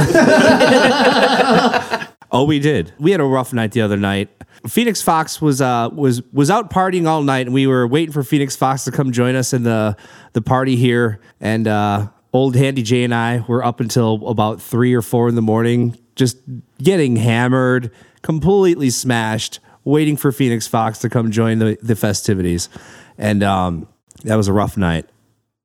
oh, 2.32 2.46
we 2.48 2.60
did. 2.60 2.94
We 3.00 3.12
had 3.12 3.20
a 3.20 3.26
rough 3.26 3.54
night 3.54 3.72
the 3.72 3.82
other 3.82 3.98
night. 3.98 4.30
Phoenix 4.68 5.02
Fox 5.02 5.42
was 5.42 5.62
uh 5.62 5.90
was 5.92 6.22
was 6.32 6.52
out 6.52 6.70
partying 6.70 7.08
all 7.08 7.24
night, 7.24 7.48
and 7.48 7.54
we 7.54 7.68
were 7.68 7.88
waiting 7.88 8.14
for 8.14 8.24
Phoenix 8.24 8.56
Fox 8.56 8.84
to 8.86 8.92
come 8.92 9.12
join 9.12 9.36
us 9.36 9.52
in 9.54 9.64
the 9.64 9.98
the 10.34 10.42
party 10.42 10.76
here. 10.76 11.20
And 11.40 11.68
uh, 11.68 12.08
old 12.34 12.56
Handy 12.56 12.84
J 12.84 13.04
and 13.04 13.14
I 13.14 13.44
were 13.48 13.64
up 13.64 13.80
until 13.80 14.28
about 14.28 14.62
three 14.62 14.94
or 14.94 15.02
four 15.02 15.28
in 15.28 15.36
the 15.36 15.42
morning, 15.42 15.98
just 16.16 16.38
getting 16.78 17.16
hammered, 17.16 17.92
completely 18.22 18.90
smashed, 18.90 19.60
waiting 19.84 20.18
for 20.18 20.32
Phoenix 20.32 20.68
Fox 20.68 21.00
to 21.00 21.10
come 21.10 21.32
join 21.32 21.60
the 21.60 21.78
the 21.82 21.96
festivities. 21.96 22.70
And 23.18 23.44
um, 23.44 23.88
that 24.24 24.36
was 24.36 24.48
a 24.48 24.54
rough 24.54 24.78
night. 24.78 25.08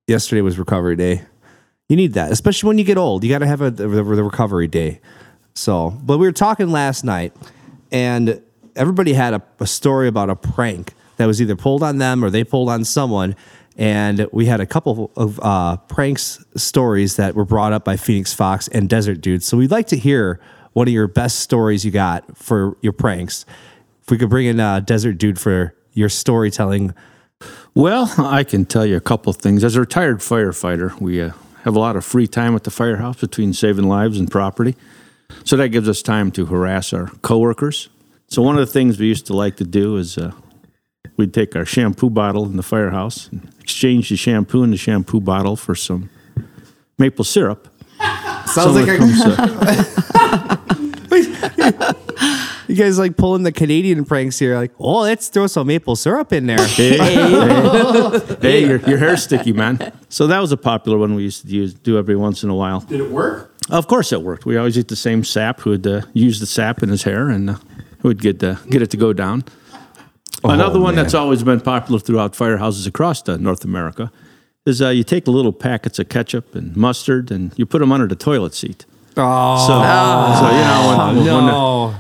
Yesterday 0.07 0.41
was 0.41 0.59
recovery 0.59 0.97
day. 0.97 1.23
You 1.91 1.97
need 1.97 2.13
that, 2.13 2.31
especially 2.31 2.69
when 2.69 2.79
you 2.79 2.85
get 2.85 2.97
old. 2.97 3.25
You 3.25 3.31
got 3.31 3.41
to 3.41 3.49
have 3.49 3.61
a 3.61 3.71
the, 3.73 3.89
the 3.89 4.23
recovery 4.23 4.69
day. 4.69 5.01
So, 5.55 5.91
but 5.91 6.19
we 6.19 6.29
were 6.29 6.33
talking 6.33 6.71
last 6.71 7.03
night, 7.03 7.35
and 7.91 8.41
everybody 8.77 9.13
had 9.13 9.35
a, 9.35 9.43
a 9.59 9.67
story 9.67 10.07
about 10.07 10.31
a 10.31 10.37
prank 10.37 10.95
that 11.17 11.27
was 11.27 11.43
either 11.43 11.57
pulled 11.57 11.83
on 11.83 11.99
them 11.99 12.25
or 12.25 12.31
they 12.31 12.45
pulled 12.45 12.69
on 12.69 12.85
someone. 12.85 13.35
And 13.77 14.29
we 14.31 14.47
had 14.47 14.61
a 14.61 14.67
couple 14.67 15.11
of 15.17 15.41
uh, 15.43 15.79
pranks 15.79 16.45
stories 16.55 17.17
that 17.17 17.35
were 17.35 17.45
brought 17.45 17.73
up 17.73 17.85
by 17.85 17.97
Phoenix 17.97 18.33
Fox 18.33 18.69
and 18.69 18.89
Desert 18.89 19.21
Dude. 19.21 19.43
So 19.43 19.57
we'd 19.57 19.73
like 19.73 19.89
to 19.89 19.97
hear 19.97 20.39
one 20.75 20.87
of 20.87 20.95
your 20.95 21.09
best 21.09 21.41
stories 21.41 21.85
you 21.85 21.91
got 21.91 22.37
for 22.39 22.77
your 22.83 22.93
pranks. 22.93 23.45
If 24.05 24.13
we 24.13 24.17
could 24.17 24.31
bring 24.31 24.47
in 24.47 24.61
uh, 24.61 24.79
Desert 24.79 25.15
Dude 25.15 25.41
for 25.41 25.75
your 25.93 26.09
storytelling. 26.09 26.95
Well, 27.75 28.15
I 28.17 28.45
can 28.45 28.65
tell 28.65 28.87
you 28.87 28.97
a 28.97 29.01
couple 29.01 29.33
things. 29.33 29.65
As 29.65 29.75
a 29.75 29.81
retired 29.81 30.21
firefighter, 30.21 30.97
we 31.01 31.21
uh, 31.21 31.33
have 31.65 31.77
a 31.77 31.79
lot 31.79 31.97
of 31.97 32.05
free 32.05 32.27
time 32.27 32.55
at 32.55 32.65
the 32.65 32.71
firehouse 32.71 33.21
between 33.21 33.53
saving 33.53 33.89
lives 33.89 34.19
and 34.19 34.31
property. 34.31 34.77
So 35.45 35.57
that 35.57 35.69
gives 35.69 35.89
us 35.89 36.03
time 36.03 36.31
to 36.33 36.47
harass 36.47 36.93
our 36.93 37.09
coworkers. 37.23 37.89
So 38.29 38.43
one 38.43 38.59
of 38.59 38.67
the 38.67 38.73
things 38.73 38.99
we 38.99 39.07
used 39.07 39.27
to 39.27 39.35
like 39.35 39.57
to 39.57 39.65
do 39.65 39.97
is 39.97 40.19
uh, 40.19 40.33
we'd 41.17 41.35
take 41.35 41.57
our 41.57 41.65
shampoo 41.65 42.11
bottle 42.11 42.45
in 42.47 42.57
the 42.57 42.63
firehouse 42.63 43.29
and 43.29 43.53
exchange 43.61 44.09
the 44.09 44.17
shampoo 44.17 44.63
in 44.63 44.71
the 44.71 44.77
shampoo 44.77 45.21
bottle 45.21 45.57
for 45.57 45.75
some 45.75 46.11
maple 46.99 47.25
syrup. 47.25 47.69
Sounds 48.47 48.75
like 48.75 48.89
a 48.89 48.99
You 52.71 52.77
guys 52.77 53.01
like 53.01 53.17
pulling 53.17 53.43
the 53.43 53.51
Canadian 53.51 54.05
pranks 54.05 54.39
here, 54.39 54.55
like, 54.55 54.71
oh, 54.79 55.01
let's 55.01 55.29
throw 55.29 55.49
some 55.49 55.67
maple 55.67 55.97
syrup 55.97 56.33
in 56.33 56.47
there. 56.47 56.65
Hey, 56.65 56.97
hey, 56.99 58.21
hey, 58.41 58.65
your, 58.65 58.79
your 58.89 58.97
hair's 58.97 59.25
sticky, 59.25 59.53
man. 59.53 59.93
So 60.09 60.29
that 60.29 60.39
was 60.39 60.53
a 60.53 60.57
popular 60.57 60.97
one 60.97 61.17
we 61.17 61.25
used 61.25 61.43
to 61.43 61.49
use, 61.49 61.75
do 61.75 61.99
every 61.99 62.15
once 62.15 62.45
in 62.45 62.49
a 62.49 62.55
while. 62.55 62.79
Did 62.83 63.01
it 63.01 63.11
work? 63.11 63.53
Of 63.71 63.89
course, 63.89 64.13
it 64.13 64.23
worked. 64.23 64.47
We 64.47 64.57
always 64.57 64.79
eat 64.79 64.87
the 64.87 64.95
same 64.95 65.25
sap. 65.25 65.59
Who 65.63 65.71
would 65.71 65.85
uh, 65.85 66.03
use 66.13 66.39
the 66.39 66.47
sap 66.47 66.81
in 66.81 66.91
his 66.91 67.03
hair 67.03 67.29
and 67.29 67.51
uh, 67.51 67.55
who 68.03 68.09
would 68.09 68.21
get 68.21 68.41
uh, 68.45 68.55
get 68.69 68.83
it 68.83 68.91
to 68.91 68.97
go 68.97 69.13
down. 69.13 69.43
Another 70.45 70.79
one 70.79 70.95
man. 70.95 71.03
that's 71.03 71.15
always 71.15 71.43
been 71.43 71.61
popular 71.61 71.99
throughout 71.99 72.35
firehouses 72.35 72.87
across 72.87 73.29
uh, 73.29 73.37
North 73.37 73.65
America 73.65 74.13
is 74.65 74.81
uh, 74.81 74.91
you 74.91 75.03
take 75.03 75.27
little 75.27 75.53
packets 75.53 75.99
of 75.99 76.09
ketchup 76.09 76.55
and 76.55 76.77
mustard 76.77 77.33
and 77.33 77.53
you 77.59 77.67
put 77.67 77.81
them 77.81 77.91
under 77.91 78.07
the 78.07 78.15
toilet 78.15 78.55
seat. 78.55 78.87
Oh, 79.23 79.59
So, 79.67 79.75
so 80.41 80.51
you 80.57 80.65
know, 80.65 81.15
when, 81.15 81.35
when 81.35 81.47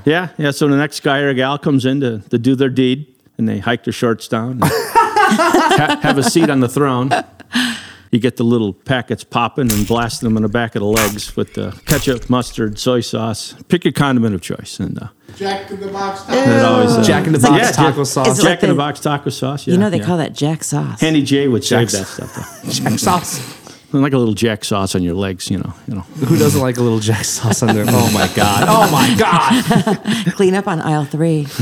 the, 0.04 0.10
yeah, 0.10 0.28
yeah. 0.38 0.50
So 0.50 0.66
the 0.68 0.76
next 0.76 1.00
guy 1.00 1.18
or 1.18 1.34
gal 1.34 1.58
comes 1.58 1.84
in 1.86 2.00
to, 2.00 2.18
to 2.30 2.38
do 2.38 2.54
their 2.54 2.68
deed, 2.70 3.06
and 3.38 3.48
they 3.48 3.58
hike 3.58 3.84
their 3.84 3.92
shorts 3.92 4.28
down, 4.28 4.52
and 4.52 4.64
ha- 4.64 5.98
have 6.02 6.18
a 6.18 6.22
seat 6.22 6.50
on 6.50 6.60
the 6.60 6.68
throne. 6.68 7.10
You 8.12 8.18
get 8.18 8.36
the 8.36 8.42
little 8.44 8.72
packets 8.72 9.22
popping 9.22 9.70
and 9.72 9.86
blasting 9.86 10.28
them 10.28 10.36
in 10.36 10.42
the 10.42 10.48
back 10.48 10.74
of 10.74 10.80
the 10.80 10.86
legs 10.86 11.36
with 11.36 11.54
the 11.54 11.70
ketchup, 11.86 12.28
mustard, 12.28 12.76
soy 12.76 13.00
sauce. 13.02 13.54
Pick 13.68 13.84
your 13.84 13.92
condiment 13.92 14.34
of 14.34 14.40
choice, 14.40 14.80
and 14.80 15.00
uh, 15.00 15.08
Jack 15.36 15.70
in 15.70 15.78
the 15.78 15.86
Box. 15.86 16.22
that 16.24 16.64
always 16.64 16.90
uh, 16.96 17.04
Jack 17.04 17.26
in 17.28 17.32
the 17.34 17.36
It's 17.38 17.44
like 17.48 17.62
Box 17.62 17.76
Jack- 17.76 17.76
taco 17.76 18.02
sauce. 18.04 18.26
it 18.26 18.30
like 18.30 18.42
Jack 18.42 18.62
in 18.64 18.68
the 18.70 18.74
the- 18.74 18.78
Box 18.78 18.98
taco 19.00 19.30
sauce. 19.30 19.64
Yeah, 19.66 19.74
you 19.74 19.78
know 19.80 19.90
they 19.90 19.98
yeah. 19.98 20.04
call 20.06 20.16
that 20.16 20.32
Jack 20.32 20.64
sauce. 20.64 21.00
Handy 21.00 21.22
J 21.22 21.46
would 21.46 21.62
save 21.62 21.92
that 21.92 22.06
stuff. 22.06 22.34
Though. 22.64 22.70
Jack 22.72 22.98
sauce. 22.98 23.59
Like 23.92 24.12
a 24.12 24.18
little 24.18 24.34
Jack 24.34 24.64
sauce 24.64 24.94
on 24.94 25.02
your 25.02 25.14
legs, 25.14 25.50
you 25.50 25.58
know. 25.58 25.74
You 25.88 25.96
know. 25.96 26.00
Who 26.02 26.36
doesn't 26.36 26.60
like 26.60 26.76
a 26.76 26.82
little 26.82 27.00
Jack 27.00 27.24
sauce 27.24 27.62
on 27.62 27.74
there? 27.74 27.84
Oh 27.88 28.10
my 28.12 28.30
god! 28.34 28.64
Oh 28.68 28.90
my 28.92 29.14
god! 29.18 30.32
Clean 30.34 30.54
up 30.54 30.68
on 30.68 30.80
aisle 30.80 31.04
three. 31.04 31.46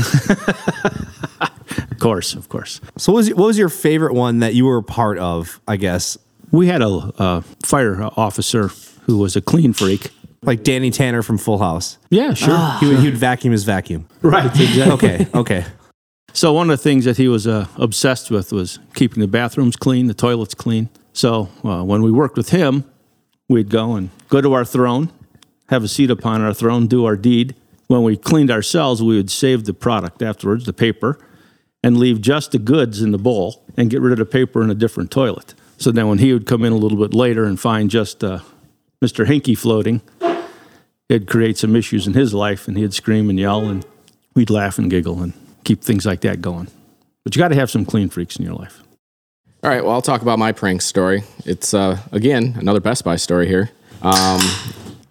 Of 1.91 2.01
course, 2.01 2.33
of 2.33 2.47
course. 2.47 2.79
So 2.97 3.11
what 3.11 3.17
was, 3.17 3.29
what 3.33 3.45
was 3.47 3.57
your 3.57 3.67
favorite 3.67 4.13
one 4.13 4.39
that 4.39 4.53
you 4.53 4.65
were 4.65 4.77
a 4.77 4.83
part 4.83 5.17
of, 5.17 5.59
I 5.67 5.75
guess? 5.75 6.17
We 6.49 6.67
had 6.67 6.81
a, 6.81 7.11
a 7.17 7.41
fire 7.65 8.01
officer 8.15 8.69
who 9.05 9.17
was 9.17 9.35
a 9.35 9.41
clean 9.41 9.73
freak. 9.73 10.11
Like 10.41 10.63
Danny 10.63 10.91
Tanner 10.91 11.21
from 11.21 11.37
Full 11.37 11.57
House. 11.57 11.97
Yeah, 12.09 12.33
sure. 12.35 12.57
He 12.79 12.87
would, 12.87 12.99
he 12.99 13.05
would 13.07 13.17
vacuum 13.17 13.51
his 13.51 13.65
vacuum. 13.65 14.07
Right, 14.21 14.45
exactly. 14.45 14.93
Okay, 14.93 15.27
okay. 15.35 15.65
So 16.31 16.53
one 16.53 16.69
of 16.69 16.77
the 16.77 16.81
things 16.81 17.03
that 17.03 17.17
he 17.17 17.27
was 17.27 17.45
uh, 17.45 17.67
obsessed 17.75 18.31
with 18.31 18.53
was 18.53 18.79
keeping 18.93 19.19
the 19.19 19.27
bathrooms 19.27 19.75
clean, 19.75 20.07
the 20.07 20.13
toilets 20.13 20.53
clean. 20.53 20.87
So 21.13 21.49
uh, 21.63 21.83
when 21.83 22.01
we 22.01 22.11
worked 22.11 22.37
with 22.37 22.49
him, 22.49 22.85
we'd 23.47 23.69
go 23.69 23.95
and 23.95 24.09
go 24.29 24.41
to 24.41 24.53
our 24.53 24.65
throne, 24.65 25.11
have 25.69 25.83
a 25.83 25.87
seat 25.87 26.09
upon 26.09 26.41
our 26.41 26.53
throne, 26.53 26.87
do 26.87 27.05
our 27.05 27.15
deed. 27.15 27.55
When 27.87 28.03
we 28.03 28.17
cleaned 28.17 28.51
ourselves, 28.51 29.01
we 29.01 29.15
would 29.17 29.31
save 29.31 29.65
the 29.65 29.73
product 29.73 30.21
afterwards, 30.21 30.65
the 30.65 30.73
paper, 30.73 31.17
and 31.83 31.97
leave 31.97 32.21
just 32.21 32.51
the 32.51 32.59
goods 32.59 33.01
in 33.01 33.11
the 33.11 33.17
bowl 33.17 33.63
and 33.77 33.89
get 33.89 34.01
rid 34.01 34.13
of 34.13 34.19
the 34.19 34.25
paper 34.25 34.63
in 34.63 34.69
a 34.69 34.75
different 34.75 35.11
toilet. 35.11 35.53
So 35.77 35.91
then 35.91 36.07
when 36.07 36.17
he 36.17 36.33
would 36.33 36.45
come 36.45 36.63
in 36.63 36.73
a 36.73 36.77
little 36.77 36.97
bit 36.97 37.13
later 37.13 37.45
and 37.45 37.59
find 37.59 37.89
just 37.89 38.23
uh, 38.23 38.39
Mr. 39.03 39.25
Hinky 39.25 39.57
floating, 39.57 40.01
it'd 41.07 41.27
create 41.27 41.57
some 41.57 41.75
issues 41.75 42.05
in 42.05 42.13
his 42.13 42.33
life 42.33 42.67
and 42.67 42.77
he'd 42.77 42.93
scream 42.93 43.29
and 43.29 43.39
yell 43.39 43.65
and 43.65 43.85
we'd 44.35 44.49
laugh 44.49 44.77
and 44.77 44.91
giggle 44.91 45.21
and 45.21 45.33
keep 45.63 45.81
things 45.81 46.05
like 46.05 46.21
that 46.21 46.41
going. 46.41 46.67
But 47.23 47.35
you 47.35 47.39
got 47.39 47.49
to 47.49 47.55
have 47.55 47.71
some 47.71 47.85
clean 47.85 48.09
freaks 48.09 48.35
in 48.35 48.45
your 48.45 48.55
life. 48.55 48.83
All 49.61 49.69
right, 49.69 49.83
well, 49.83 49.91
I'll 49.91 50.01
talk 50.01 50.21
about 50.21 50.39
my 50.39 50.53
prank 50.53 50.81
story. 50.81 51.23
It's, 51.43 51.73
uh, 51.73 51.99
again, 52.13 52.55
another 52.57 52.79
Best 52.79 53.03
Buy 53.03 53.17
story 53.17 53.45
here. 53.45 53.69
Um, 54.01 54.39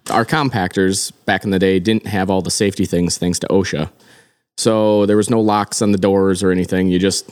our 0.09 0.25
compactors 0.25 1.11
back 1.25 1.43
in 1.43 1.51
the 1.51 1.59
day 1.59 1.79
didn't 1.79 2.07
have 2.07 2.31
all 2.31 2.41
the 2.41 2.49
safety 2.49 2.85
things 2.85 3.19
thanks 3.19 3.37
to 3.39 3.47
OSHA. 3.47 3.91
So 4.57 5.05
there 5.05 5.17
was 5.17 5.29
no 5.29 5.39
locks 5.39 5.83
on 5.83 5.91
the 5.91 5.99
doors 5.99 6.41
or 6.41 6.49
anything. 6.49 6.87
You 6.87 6.97
just 6.97 7.29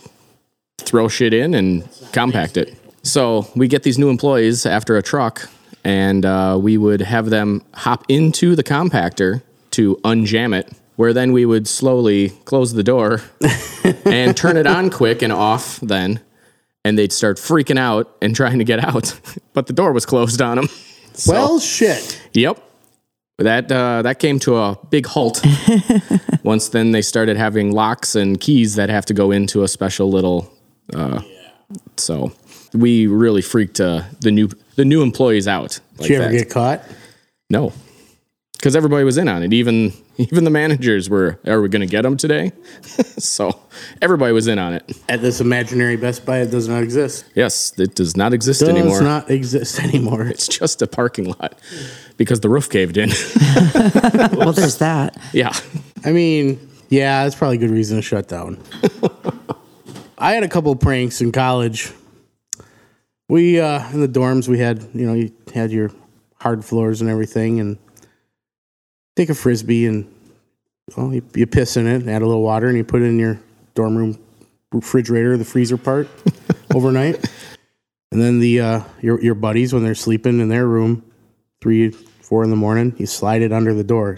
throw 0.77 1.07
shit 1.07 1.33
in 1.33 1.55
and 1.55 1.89
compact 2.13 2.55
it. 2.55 2.77
So 3.01 3.47
we 3.55 3.67
get 3.67 3.81
these 3.81 3.97
new 3.97 4.11
employees 4.11 4.67
after 4.67 4.95
a 4.95 5.01
truck, 5.01 5.49
and 5.83 6.23
uh, 6.23 6.59
we 6.61 6.77
would 6.77 7.01
have 7.01 7.31
them 7.31 7.63
hop 7.73 8.05
into 8.09 8.55
the 8.55 8.63
compactor 8.63 9.41
to 9.71 9.95
unjam 10.03 10.55
it, 10.55 10.71
where 10.97 11.13
then 11.13 11.31
we 11.31 11.47
would 11.47 11.67
slowly 11.67 12.29
close 12.45 12.73
the 12.73 12.83
door 12.83 13.23
and 14.05 14.37
turn 14.37 14.55
it 14.55 14.67
on 14.67 14.91
quick 14.91 15.23
and 15.23 15.33
off 15.33 15.79
then. 15.79 16.19
And 16.85 16.97
they'd 16.97 17.11
start 17.11 17.37
freaking 17.37 17.77
out 17.79 18.15
and 18.21 18.35
trying 18.41 18.59
to 18.59 18.63
get 18.65 18.83
out, 18.83 19.19
but 19.53 19.67
the 19.67 19.73
door 19.73 19.91
was 19.93 20.05
closed 20.05 20.41
on 20.41 20.57
them. 20.57 20.69
Well, 21.27 21.59
shit. 21.59 22.21
Yep. 22.33 22.61
That 23.39 23.71
uh, 23.71 24.03
that 24.03 24.19
came 24.19 24.37
to 24.39 24.57
a 24.57 24.77
big 24.91 25.07
halt. 25.07 25.43
Once 26.43 26.69
then 26.69 26.91
they 26.91 27.01
started 27.01 27.37
having 27.37 27.71
locks 27.71 28.15
and 28.15 28.39
keys 28.39 28.75
that 28.75 28.89
have 28.89 29.03
to 29.07 29.15
go 29.15 29.31
into 29.31 29.63
a 29.63 29.67
special 29.67 30.11
little. 30.11 30.51
Uh, 30.93 31.21
So 31.95 32.31
we 32.73 33.07
really 33.07 33.41
freaked 33.41 33.79
uh, 33.81 34.03
the 34.21 34.29
new 34.31 34.49
the 34.75 34.85
new 34.85 35.01
employees 35.01 35.47
out. 35.47 35.79
Like 35.97 36.07
Did 36.07 36.09
you 36.09 36.15
ever 36.21 36.31
that. 36.31 36.37
get 36.37 36.49
caught? 36.51 36.83
no, 37.49 37.73
because 38.57 38.75
everybody 38.75 39.03
was 39.03 39.17
in 39.17 39.27
on 39.27 39.43
it. 39.43 39.53
Even 39.53 39.93
even 40.17 40.43
the 40.43 40.49
managers 40.49 41.09
were. 41.09 41.39
Are 41.45 41.61
we 41.61 41.69
going 41.69 41.81
to 41.81 41.87
get 41.87 42.01
them 42.01 42.17
today? 42.17 42.51
so 43.17 43.59
everybody 44.01 44.33
was 44.33 44.47
in 44.47 44.59
on 44.59 44.73
it. 44.73 44.97
At 45.07 45.21
this 45.21 45.39
imaginary 45.39 45.95
Best 45.95 46.25
Buy, 46.25 46.39
it 46.39 46.51
does 46.51 46.67
not 46.67 46.83
exist. 46.83 47.25
Yes, 47.35 47.77
it 47.77 47.95
does 47.95 48.17
not 48.17 48.33
exist 48.33 48.61
Does 48.61 48.69
anymore. 48.69 48.99
Does 48.99 49.01
not 49.01 49.29
exist 49.29 49.79
anymore. 49.83 50.27
It's 50.27 50.47
just 50.47 50.81
a 50.81 50.87
parking 50.87 51.25
lot 51.25 51.59
because 52.17 52.39
the 52.41 52.49
roof 52.49 52.69
caved 52.69 52.97
in. 52.97 53.09
Well, 54.37 54.53
there's 54.53 54.77
that. 54.79 55.17
yeah. 55.33 55.53
I 56.03 56.11
mean, 56.11 56.59
yeah, 56.89 57.23
that's 57.23 57.35
probably 57.35 57.57
a 57.57 57.59
good 57.59 57.69
reason 57.71 57.97
to 57.97 58.01
shut 58.01 58.27
down. 58.27 58.61
I 60.17 60.33
had 60.33 60.43
a 60.43 60.49
couple 60.49 60.71
of 60.71 60.79
pranks 60.79 61.21
in 61.21 61.31
college. 61.31 61.91
We 63.29 63.59
uh 63.59 63.91
in 63.91 64.01
the 64.01 64.07
dorms 64.07 64.47
we 64.47 64.59
had, 64.59 64.87
you 64.93 65.05
know, 65.05 65.13
you 65.13 65.31
had 65.53 65.69
your 65.71 65.91
hard 66.39 66.63
floors 66.63 67.01
and 67.01 67.09
everything 67.09 67.59
and 67.59 67.77
take 69.17 69.29
a 69.29 69.35
frisbee 69.35 69.87
and 69.87 70.13
well, 70.95 71.13
you, 71.13 71.21
you 71.33 71.47
piss 71.47 71.75
in 71.75 71.87
it, 71.87 72.07
add 72.07 72.21
a 72.21 72.25
little 72.25 72.43
water 72.43 72.67
and 72.67 72.77
you 72.77 72.83
put 72.83 73.01
it 73.01 73.05
in 73.05 73.19
your 73.19 73.39
dorm 73.73 73.97
room 73.97 74.17
refrigerator, 74.71 75.35
the 75.37 75.43
freezer 75.43 75.77
part 75.77 76.07
overnight. 76.75 77.29
And 78.11 78.21
then 78.21 78.39
the 78.39 78.61
uh 78.61 78.81
your 79.01 79.21
your 79.21 79.35
buddies 79.35 79.73
when 79.73 79.83
they're 79.83 79.95
sleeping 79.95 80.39
in 80.39 80.47
their 80.47 80.67
room, 80.67 81.03
three, 81.61 81.91
four 81.91 82.43
in 82.43 82.49
the 82.49 82.55
morning, 82.55 82.95
you 82.97 83.05
slide 83.05 83.41
it 83.41 83.51
under 83.51 83.73
the 83.73 83.83
door 83.83 84.17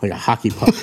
like 0.00 0.10
a 0.10 0.16
hockey 0.16 0.50
puck. 0.50 0.74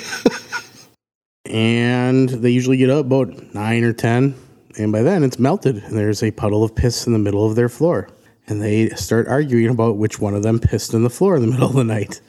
and 1.44 2.28
they 2.28 2.50
usually 2.50 2.78
get 2.78 2.88
up 2.88 3.04
about 3.04 3.54
nine 3.54 3.84
or 3.84 3.92
ten, 3.92 4.34
and 4.78 4.92
by 4.92 5.02
then 5.02 5.22
it's 5.22 5.38
melted, 5.38 5.76
and 5.76 5.98
there's 5.98 6.22
a 6.22 6.30
puddle 6.30 6.64
of 6.64 6.74
piss 6.74 7.06
in 7.06 7.12
the 7.12 7.18
middle 7.18 7.46
of 7.46 7.56
their 7.56 7.68
floor. 7.68 8.08
And 8.46 8.62
they 8.62 8.88
start 8.90 9.28
arguing 9.28 9.68
about 9.68 9.98
which 9.98 10.18
one 10.18 10.34
of 10.34 10.42
them 10.42 10.58
pissed 10.58 10.94
in 10.94 11.02
the 11.02 11.10
floor 11.10 11.36
in 11.36 11.42
the 11.42 11.48
middle 11.48 11.68
of 11.68 11.74
the 11.74 11.84
night. 11.84 12.20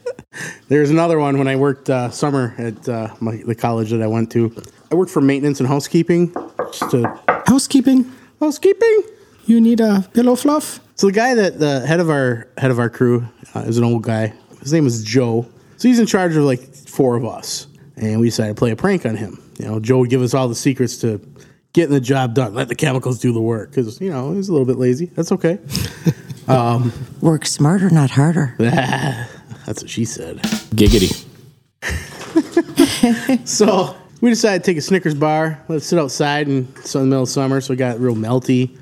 There's 0.70 0.90
another 0.90 1.20
one 1.20 1.38
when 1.38 1.48
I 1.48 1.56
worked 1.58 1.90
uh, 1.90 2.10
summer 2.10 2.56
at 2.58 2.88
uh, 2.88 3.14
my, 3.20 3.38
the 3.46 3.56
college 3.56 3.90
that 3.92 4.02
I 4.02 4.08
went 4.08 4.32
to. 4.32 4.56
I 4.92 4.96
worked 4.96 5.12
for 5.12 5.22
maintenance 5.22 5.60
and 5.60 5.68
housekeeping. 5.68 6.34
Just 6.72 6.92
to, 6.92 7.20
Housekeeping. 7.48 8.10
housekeeping. 8.40 9.02
You 9.46 9.60
need 9.60 9.82
a 9.82 10.08
pillow 10.14 10.36
fluff. 10.36 10.80
So 10.96 11.08
the 11.08 11.14
guy 11.14 11.36
that 11.36 11.60
the 11.60 11.86
head 11.86 12.00
of 12.00 12.10
our 12.10 12.48
head 12.58 12.72
of 12.72 12.80
our 12.80 12.90
crew 12.90 13.28
uh, 13.56 13.62
is 13.62 13.78
an 13.78 13.84
old 13.84 14.04
guy. 14.04 14.34
His 14.62 14.72
name 14.72 14.86
was 14.86 15.04
Joe. 15.04 15.50
So 15.78 15.88
he's 15.88 16.00
in 16.00 16.06
charge 16.06 16.36
of 16.38 16.44
like 16.44 16.62
four 16.76 17.16
of 17.18 17.26
us, 17.26 17.68
and 17.98 18.20
we 18.22 18.28
decided 18.28 18.56
to 18.56 18.60
play 18.60 18.72
a 18.72 18.76
prank 18.76 19.06
on 19.06 19.16
him. 19.18 19.42
You 19.58 19.66
know, 19.66 19.80
Joe 19.80 20.00
would 20.00 20.10
give 20.10 20.22
us 20.22 20.34
all 20.34 20.48
the 20.48 20.56
secrets 20.56 20.98
to 20.98 21.20
getting 21.74 21.94
the 21.94 22.00
job 22.00 22.36
done. 22.36 22.54
Let 22.54 22.68
the 22.70 22.76
chemicals 22.76 23.20
do 23.20 23.34
the 23.34 23.42
work 23.42 23.72
because 23.72 24.00
you 24.00 24.12
know 24.12 24.34
he's 24.34 24.48
a 24.48 24.52
little 24.54 24.68
bit 24.68 24.78
lazy. 24.78 25.08
That's 25.08 25.32
okay. 25.34 25.60
Work 27.22 27.46
smarter, 27.46 27.90
not 27.90 28.12
harder. 28.12 28.56
That's 29.66 29.82
what 29.82 29.90
she 29.90 30.06
said. 30.06 30.38
Giggity. 30.76 31.26
So 33.48 33.96
we 34.22 34.30
decided 34.30 34.64
to 34.64 34.72
take 34.72 34.78
a 34.78 34.82
Snickers 34.82 35.16
bar, 35.16 35.64
Let's 35.68 35.86
sit 35.86 35.98
outside 35.98 36.48
and 36.48 36.68
it's 36.78 36.94
in 36.94 37.02
the 37.02 37.08
middle 37.08 37.24
of 37.24 37.30
summer, 37.30 37.60
so 37.60 37.74
it 37.74 37.78
got 37.78 38.00
real 38.00 38.16
melty. 38.16 38.78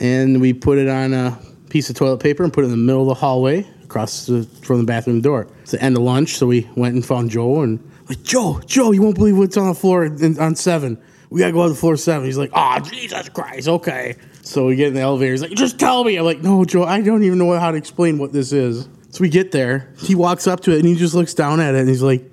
And 0.00 0.40
we 0.40 0.52
put 0.52 0.78
it 0.78 0.88
on 0.88 1.14
a 1.14 1.38
piece 1.68 1.88
of 1.90 1.96
toilet 1.96 2.18
paper 2.18 2.42
and 2.42 2.52
put 2.52 2.64
it 2.64 2.66
in 2.66 2.70
the 2.72 2.76
middle 2.76 3.02
of 3.02 3.08
the 3.08 3.14
hallway 3.14 3.66
across 3.84 4.26
the, 4.26 4.42
from 4.62 4.78
the 4.78 4.84
bathroom 4.84 5.20
door. 5.20 5.46
It's 5.62 5.70
the 5.70 5.82
end 5.82 5.96
of 5.96 6.02
lunch, 6.02 6.36
so 6.36 6.46
we 6.46 6.68
went 6.74 6.94
and 6.94 7.06
found 7.06 7.30
Joe 7.30 7.60
and 7.62 7.78
like 8.08 8.22
Joe, 8.24 8.60
Joe, 8.66 8.90
you 8.90 9.02
won't 9.02 9.14
believe 9.14 9.38
what's 9.38 9.56
on 9.56 9.68
the 9.68 9.74
floor 9.74 10.04
in, 10.04 10.38
on 10.40 10.56
seven. 10.56 11.00
We 11.30 11.38
gotta 11.40 11.52
go 11.52 11.62
out 11.62 11.68
to 11.68 11.74
floor 11.74 11.96
seven. 11.96 12.26
He's 12.26 12.38
like, 12.38 12.50
oh 12.52 12.80
Jesus 12.80 13.28
Christ, 13.28 13.68
okay. 13.68 14.16
So 14.42 14.66
we 14.66 14.74
get 14.74 14.88
in 14.88 14.94
the 14.94 15.00
elevator. 15.00 15.30
He's 15.30 15.42
like, 15.42 15.52
just 15.52 15.78
tell 15.78 16.02
me. 16.02 16.16
I'm 16.16 16.24
like, 16.24 16.40
no, 16.40 16.64
Joe, 16.64 16.82
I 16.82 17.00
don't 17.02 17.22
even 17.22 17.38
know 17.38 17.56
how 17.56 17.70
to 17.70 17.76
explain 17.76 18.18
what 18.18 18.32
this 18.32 18.52
is. 18.52 18.88
So 19.10 19.22
we 19.22 19.28
get 19.28 19.52
there. 19.52 19.92
He 19.98 20.14
walks 20.14 20.46
up 20.46 20.60
to 20.60 20.72
it 20.72 20.78
and 20.78 20.86
he 20.86 20.94
just 20.94 21.14
looks 21.14 21.34
down 21.34 21.60
at 21.60 21.74
it 21.74 21.80
and 21.80 21.88
he's 21.88 22.02
like, 22.02 22.30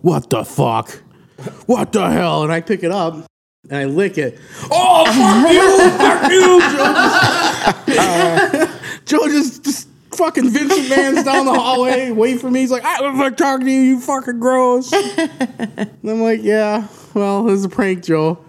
what 0.00 0.28
the 0.30 0.44
fuck? 0.44 0.90
What 1.66 1.92
the 1.92 2.10
hell? 2.10 2.42
And 2.42 2.52
I 2.52 2.60
pick 2.60 2.82
it 2.82 2.90
up 2.90 3.14
and 3.68 3.78
I 3.78 3.84
lick 3.84 4.18
it. 4.18 4.38
Oh, 4.70 5.04
fuck 5.06 5.52
you! 5.52 5.80
Fuck 5.98 6.30
you! 6.30 6.58
Joe 7.86 8.68
just, 8.68 9.04
Joe 9.06 9.28
just, 9.28 9.64
just 9.64 9.88
fucking 10.16 10.50
Vincent 10.50 10.88
Vans 10.88 11.24
down 11.24 11.46
the 11.46 11.54
hallway, 11.54 12.10
wait 12.10 12.40
for 12.40 12.50
me. 12.50 12.60
He's 12.60 12.70
like, 12.70 12.84
I 12.84 12.98
don't 12.98 13.18
like 13.18 13.36
talking 13.36 13.66
to 13.66 13.72
you, 13.72 13.80
you 13.80 14.00
fucking 14.00 14.40
gross. 14.40 14.92
and 14.92 15.98
I'm 16.04 16.20
like, 16.20 16.40
yeah, 16.42 16.88
well, 17.14 17.44
this 17.44 17.58
is 17.58 17.64
a 17.64 17.68
prank, 17.68 18.04
Joe. 18.04 18.44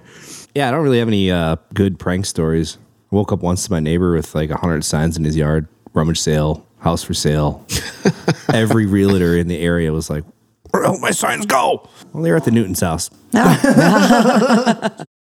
Yeah, 0.55 0.67
I 0.67 0.71
don't 0.71 0.83
really 0.83 0.99
have 0.99 1.07
any 1.07 1.31
uh, 1.31 1.55
good 1.73 1.99
prank 1.99 2.25
stories. 2.25 2.77
I 3.11 3.15
woke 3.15 3.31
up 3.31 3.41
once 3.41 3.65
to 3.65 3.71
my 3.71 3.79
neighbor 3.79 4.13
with 4.13 4.33
like 4.35 4.49
100 4.49 4.83
signs 4.83 5.17
in 5.17 5.23
his 5.23 5.35
yard 5.35 5.67
rummage 5.93 6.19
sale, 6.19 6.65
house 6.83 7.03
for 7.03 7.13
sale. 7.13 7.65
Every 8.53 8.85
realtor 8.85 9.35
in 9.37 9.47
the 9.47 9.59
area 9.59 9.91
was 9.91 10.09
like, 10.09 10.23
Where 10.71 10.85
all 10.85 10.99
my 10.99 11.11
signs 11.11 11.45
go? 11.45 11.87
Well, 12.11 12.23
they 12.23 12.29
were 12.31 12.37
at 12.37 12.45
the 12.45 12.51
Newton's 12.51 12.81
house. 12.81 13.09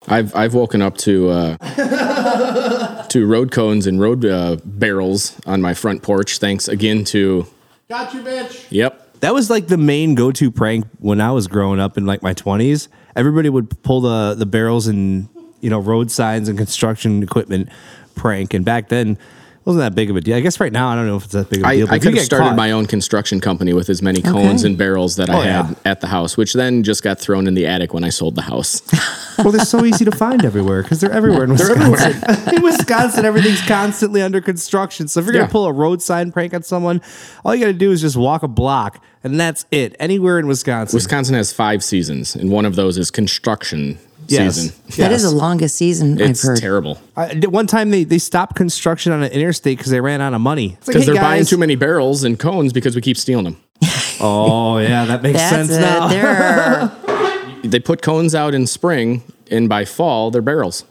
I've 0.08 0.34
I've 0.34 0.54
woken 0.54 0.82
up 0.82 0.96
to 0.98 1.30
uh, 1.30 3.02
to 3.08 3.26
road 3.26 3.50
cones 3.52 3.86
and 3.86 4.00
road 4.00 4.24
uh, 4.24 4.56
barrels 4.64 5.38
on 5.46 5.60
my 5.62 5.74
front 5.74 6.02
porch. 6.02 6.38
Thanks 6.38 6.68
again 6.68 7.04
to 7.04 7.46
Got 7.88 8.12
you, 8.14 8.22
bitch. 8.22 8.66
yep. 8.70 8.98
That 9.20 9.32
was 9.32 9.48
like 9.50 9.68
the 9.68 9.78
main 9.78 10.14
go 10.16 10.32
to 10.32 10.50
prank 10.50 10.84
when 10.98 11.20
I 11.20 11.30
was 11.30 11.46
growing 11.46 11.78
up 11.78 11.96
in 11.96 12.06
like 12.06 12.22
my 12.22 12.34
20s. 12.34 12.88
Everybody 13.14 13.48
would 13.48 13.82
pull 13.84 14.00
the, 14.00 14.34
the 14.34 14.46
barrels 14.46 14.88
and, 14.88 15.28
you 15.60 15.70
know, 15.70 15.78
road 15.78 16.10
signs 16.10 16.48
and 16.48 16.58
construction 16.58 17.22
equipment 17.22 17.68
prank. 18.16 18.52
And 18.52 18.64
back 18.64 18.88
then, 18.88 19.10
it 19.12 19.18
wasn't 19.64 19.80
that 19.82 19.94
big 19.94 20.10
of 20.10 20.16
a 20.16 20.20
deal. 20.20 20.36
I 20.36 20.40
guess 20.40 20.58
right 20.60 20.72
now, 20.72 20.88
I 20.88 20.94
don't 20.96 21.06
know 21.06 21.16
if 21.16 21.24
it's 21.24 21.32
that 21.34 21.48
big 21.50 21.60
of 21.60 21.64
a 21.64 21.68
I, 21.68 21.76
deal. 21.76 21.86
but 21.86 21.94
I 21.94 21.98
could 21.98 22.14
have 22.14 22.24
started 22.24 22.44
caught- 22.48 22.56
my 22.56 22.72
own 22.72 22.86
construction 22.86 23.40
company 23.40 23.72
with 23.72 23.88
as 23.88 24.02
many 24.02 24.20
cones 24.22 24.62
Okay. 24.62 24.70
and 24.70 24.78
barrels 24.78 25.16
that 25.16 25.30
I 25.30 25.34
Oh, 25.36 25.40
had 25.40 25.46
yeah. 25.70 25.74
at 25.84 26.00
the 26.00 26.08
house, 26.08 26.36
which 26.36 26.52
then 26.54 26.82
just 26.82 27.02
got 27.02 27.18
thrown 27.20 27.46
in 27.46 27.54
the 27.54 27.66
attic 27.66 27.94
when 27.94 28.02
I 28.04 28.08
sold 28.08 28.34
the 28.34 28.42
house. 28.42 28.82
Well, 29.38 29.50
they're 29.50 29.64
so 29.64 29.84
easy 29.86 30.04
to 30.04 30.12
find 30.12 30.44
everywhere 30.44 30.82
because 30.82 31.00
they're 31.00 31.10
everywhere 31.10 31.44
in 31.44 31.50
Wisconsin. 31.52 32.22
in 32.54 32.62
Wisconsin, 32.62 33.24
everything's 33.24 33.62
constantly 33.62 34.20
under 34.20 34.42
construction. 34.42 35.08
So 35.08 35.20
if 35.20 35.26
you're 35.26 35.34
Yeah. 35.34 35.40
gonna 35.40 35.50
pull 35.50 35.64
a 35.64 35.72
road 35.72 36.02
sign 36.02 36.32
prank 36.32 36.52
on 36.52 36.62
someone, 36.62 37.00
all 37.42 37.54
you 37.54 37.60
gotta 37.62 37.72
do 37.72 37.90
is 37.92 38.02
just 38.02 38.14
walk 38.14 38.42
a 38.42 38.48
block, 38.48 39.02
and 39.24 39.40
that's 39.40 39.64
it. 39.70 39.96
Anywhere 39.98 40.38
in 40.38 40.46
Wisconsin. 40.46 40.94
Wisconsin 40.94 41.34
has 41.34 41.50
five 41.50 41.82
seasons, 41.82 42.36
and 42.36 42.50
one 42.50 42.66
of 42.66 42.76
those 42.76 42.98
is 42.98 43.10
construction 43.10 43.98
Yes. 44.32 44.54
season. 44.56 44.74
That 44.98 45.12
is 45.12 45.22
Yes. 45.22 45.30
the 45.30 45.36
longest 45.36 45.76
season 45.76 46.20
It's 46.20 46.42
I've 46.44 46.48
heard. 46.48 46.52
It's 46.54 46.60
terrible 46.60 46.98
I, 47.16 47.34
one 47.48 47.66
time 47.66 47.90
they, 47.90 48.04
they 48.04 48.18
stopped 48.18 48.56
construction 48.56 49.12
on 49.12 49.22
an 49.22 49.30
interstate 49.32 49.78
because 49.78 49.90
they 49.92 50.00
ran 50.00 50.20
out 50.20 50.34
of 50.34 50.40
money. 50.40 50.76
It's 50.78 50.88
like, 50.88 50.94
because 50.94 51.06
hey, 51.06 51.12
they're 51.12 51.22
buying 51.22 51.44
too 51.44 51.58
many 51.58 51.74
barrels 51.76 52.24
and 52.24 52.38
cones 52.38 52.72
because 52.72 52.94
we 52.96 53.02
keep 53.02 53.16
stealing 53.16 53.44
them. 53.44 53.56
Oh 54.24 54.78
yeah, 54.78 55.04
that 55.06 55.22
makes 55.22 55.38
That's 55.40 55.68
sense 55.68 55.70
it. 55.72 55.80
now. 55.80 56.08
There. 56.08 56.98
They 57.64 57.78
put 57.80 58.02
cones 58.02 58.34
out 58.34 58.54
in 58.54 58.66
spring, 58.66 59.22
and 59.50 59.68
by 59.68 59.84
fall 59.84 60.30
they're 60.32 60.42
barrels. 60.42 60.84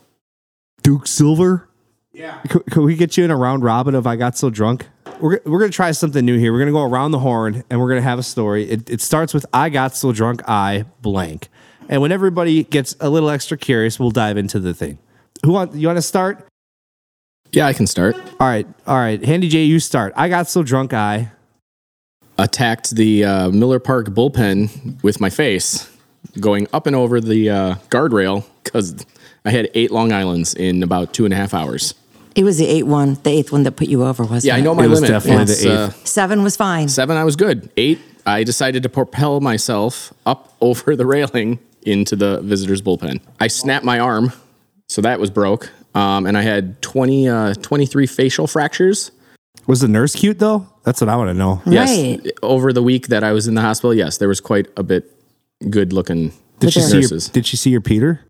Duke 0.84 1.06
Silver. 1.06 1.68
Yeah. 2.14 2.40
Could, 2.50 2.66
could 2.72 2.84
we 2.84 2.96
get 2.96 3.18
you 3.18 3.24
in 3.26 3.32
a 3.32 3.36
round 3.38 3.64
robin 3.64 3.94
of 3.96 4.08
I 4.08 4.16
got 4.16 4.38
so 4.38 4.50
drunk? 4.50 4.88
We're, 5.20 5.40
we're 5.46 5.60
going 5.60 5.72
to 5.72 5.76
try 5.76 5.92
something 5.92 6.26
new 6.26 6.38
here. 6.38 6.52
We're 6.52 6.60
going 6.60 6.68
to 6.68 6.74
go 6.74 6.84
around 6.84 7.12
the 7.12 7.20
horn 7.20 7.64
and 7.70 7.80
we're 7.80 7.88
going 7.90 8.00
to 8.00 8.04
have 8.08 8.20
a 8.20 8.24
story. 8.24 8.70
It, 8.70 8.90
it 8.90 9.02
starts 9.02 9.34
with 9.34 9.46
I 9.54 9.70
got 9.70 9.96
so 9.96 10.12
drunk, 10.12 10.42
I 10.48 10.86
blank. 11.02 11.48
And 11.92 12.02
when 12.02 12.12
everybody 12.12 12.64
gets 12.64 12.96
a 13.00 13.10
little 13.10 13.30
extra 13.30 13.58
curious, 13.58 14.00
we'll 14.00 14.10
dive 14.12 14.38
into 14.38 14.60
the 14.60 14.74
thing. 14.74 14.98
Who 15.46 15.52
want 15.52 15.76
you 15.76 15.88
want 15.88 15.98
to 15.98 16.02
start? 16.02 16.48
Yeah, 17.52 17.68
I 17.68 17.74
can 17.74 17.86
start. 17.86 18.16
All 18.40 18.48
right, 18.48 18.66
all 18.88 18.98
right. 18.98 19.24
Handy 19.24 19.50
J, 19.50 19.64
you 19.66 19.80
start. 19.80 20.14
I 20.16 20.30
got 20.30 20.48
so 20.48 20.64
drunk, 20.64 20.94
I. 20.94 21.32
Attacked 22.38 22.92
the 22.92 23.26
uh, 23.26 23.50
Miller 23.50 23.80
Park 23.80 24.08
bullpen 24.08 25.04
with 25.04 25.20
my 25.20 25.30
face, 25.30 25.90
going 26.40 26.68
up 26.74 26.88
and 26.88 26.96
over 26.96 27.20
the 27.20 27.50
uh, 27.50 27.76
guardrail 27.90 28.46
because 28.64 29.06
I 29.46 29.52
had 29.52 29.70
eight 29.76 29.92
Long 29.92 30.12
Islands 30.14 30.54
in 30.56 30.82
about 30.82 31.14
two 31.14 31.26
and 31.26 31.34
a 31.34 31.38
half 31.38 31.54
hours. 31.54 31.94
It 32.34 32.46
was 32.46 32.58
the 32.58 32.66
eight 32.68 32.88
one, 32.88 33.16
the 33.24 33.30
eighth 33.32 33.52
one 33.52 33.64
that 33.64 33.74
put 33.74 33.90
you 33.90 34.06
over, 34.06 34.24
wasn't 34.24 34.46
Yeah, 34.46 34.56
it? 34.56 34.60
I 34.60 34.62
know 34.62 34.74
my 34.74 34.86
It 34.86 34.88
was 34.88 35.02
limit. 35.02 35.10
definitely 35.12 35.46
the 35.46 35.52
It's, 35.52 35.66
uh, 35.66 35.92
Seven 36.06 36.42
was 36.42 36.56
fine. 36.56 36.88
seven, 36.88 37.18
I 37.18 37.26
was 37.26 37.36
good. 37.36 37.70
Eight, 37.76 38.00
I 38.26 38.44
decided 38.46 38.82
to 38.84 38.90
propel 38.90 39.42
myself 39.42 40.14
up 40.26 40.56
over 40.62 40.96
the 40.96 41.06
railing 41.06 41.60
into 41.84 42.16
the 42.16 42.42
visitor's 42.42 42.82
bullpen. 42.82 43.22
I 43.40 43.48
snapped 43.48 43.86
my 43.86 44.00
arm, 44.00 44.34
so 44.90 45.02
that 45.02 45.20
was 45.20 45.30
broke. 45.30 45.70
Um, 45.94 46.26
and 46.26 46.38
I 46.38 46.42
had 46.42 46.82
20, 46.82 47.28
uh, 47.28 47.54
23 47.56 48.06
facial 48.08 48.48
fractures. 48.48 49.12
Was 49.68 49.82
the 49.82 49.88
nurse 49.88 50.16
cute 50.16 50.40
though? 50.40 50.68
That's 50.84 51.02
what 51.02 51.10
I 51.10 51.16
want 51.18 51.30
to 51.30 51.34
know. 51.34 51.62
Yes, 51.66 51.90
Right. 51.90 52.32
over 52.42 52.72
the 52.74 52.82
week 52.82 53.08
that 53.08 53.24
I 53.24 53.32
was 53.34 53.48
in 53.48 53.56
the 53.56 53.62
hospital, 53.62 53.94
yes, 53.94 54.18
there 54.18 54.28
was 54.30 54.40
quite 54.40 54.68
a 54.78 54.84
bit 54.84 55.12
good 55.70 55.94
looking 55.94 56.32
Did 56.60 56.74
she 56.74 56.82
see 56.82 57.00
your. 57.02 57.20
Did 57.20 57.46
she 57.46 57.58
see 57.58 57.70
your 57.70 57.82
Peter? 57.82 58.22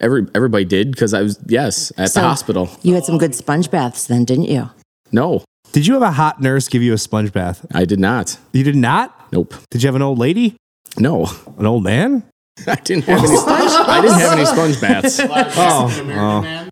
Every 0.00 0.26
everybody 0.34 0.64
did 0.64 0.90
because 0.92 1.12
I 1.12 1.20
was 1.22 1.38
yes 1.46 1.92
at 1.98 2.10
So- 2.10 2.20
the 2.22 2.26
hospital. 2.26 2.70
You 2.82 2.94
had 2.94 3.04
some 3.04 3.18
good 3.18 3.34
sponge 3.34 3.70
baths 3.70 4.06
then, 4.06 4.24
didn't 4.24 4.46
you? 4.48 4.70
No, 5.12 5.44
Did 5.72 5.86
you 5.86 5.92
have 5.94 6.02
a 6.02 6.12
hot 6.12 6.40
nurse 6.40 6.66
give 6.68 6.82
you 6.82 6.94
a 6.94 6.98
sponge 6.98 7.32
bath? 7.32 7.64
I 7.72 7.84
did 7.84 8.00
not. 8.00 8.38
You 8.52 8.64
did 8.64 8.76
not. 8.76 9.14
Nope. 9.30 9.54
Did 9.70 9.82
you 9.82 9.86
have 9.88 9.94
an 9.94 10.02
old 10.02 10.18
lady? 10.18 10.56
No, 10.98 11.30
An 11.58 11.66
old 11.66 11.84
man? 11.84 12.24
I 12.66 12.74
didn't 12.76 13.04
have 13.04 13.18
any. 13.18 13.36
sponge, 13.36 13.70
I 13.72 14.00
didn't 14.00 14.18
have 14.18 14.32
any 14.32 14.44
sponge 14.44 14.80
baths. 14.80 15.20
Oh, 15.62 15.88
oh. 16.16 16.68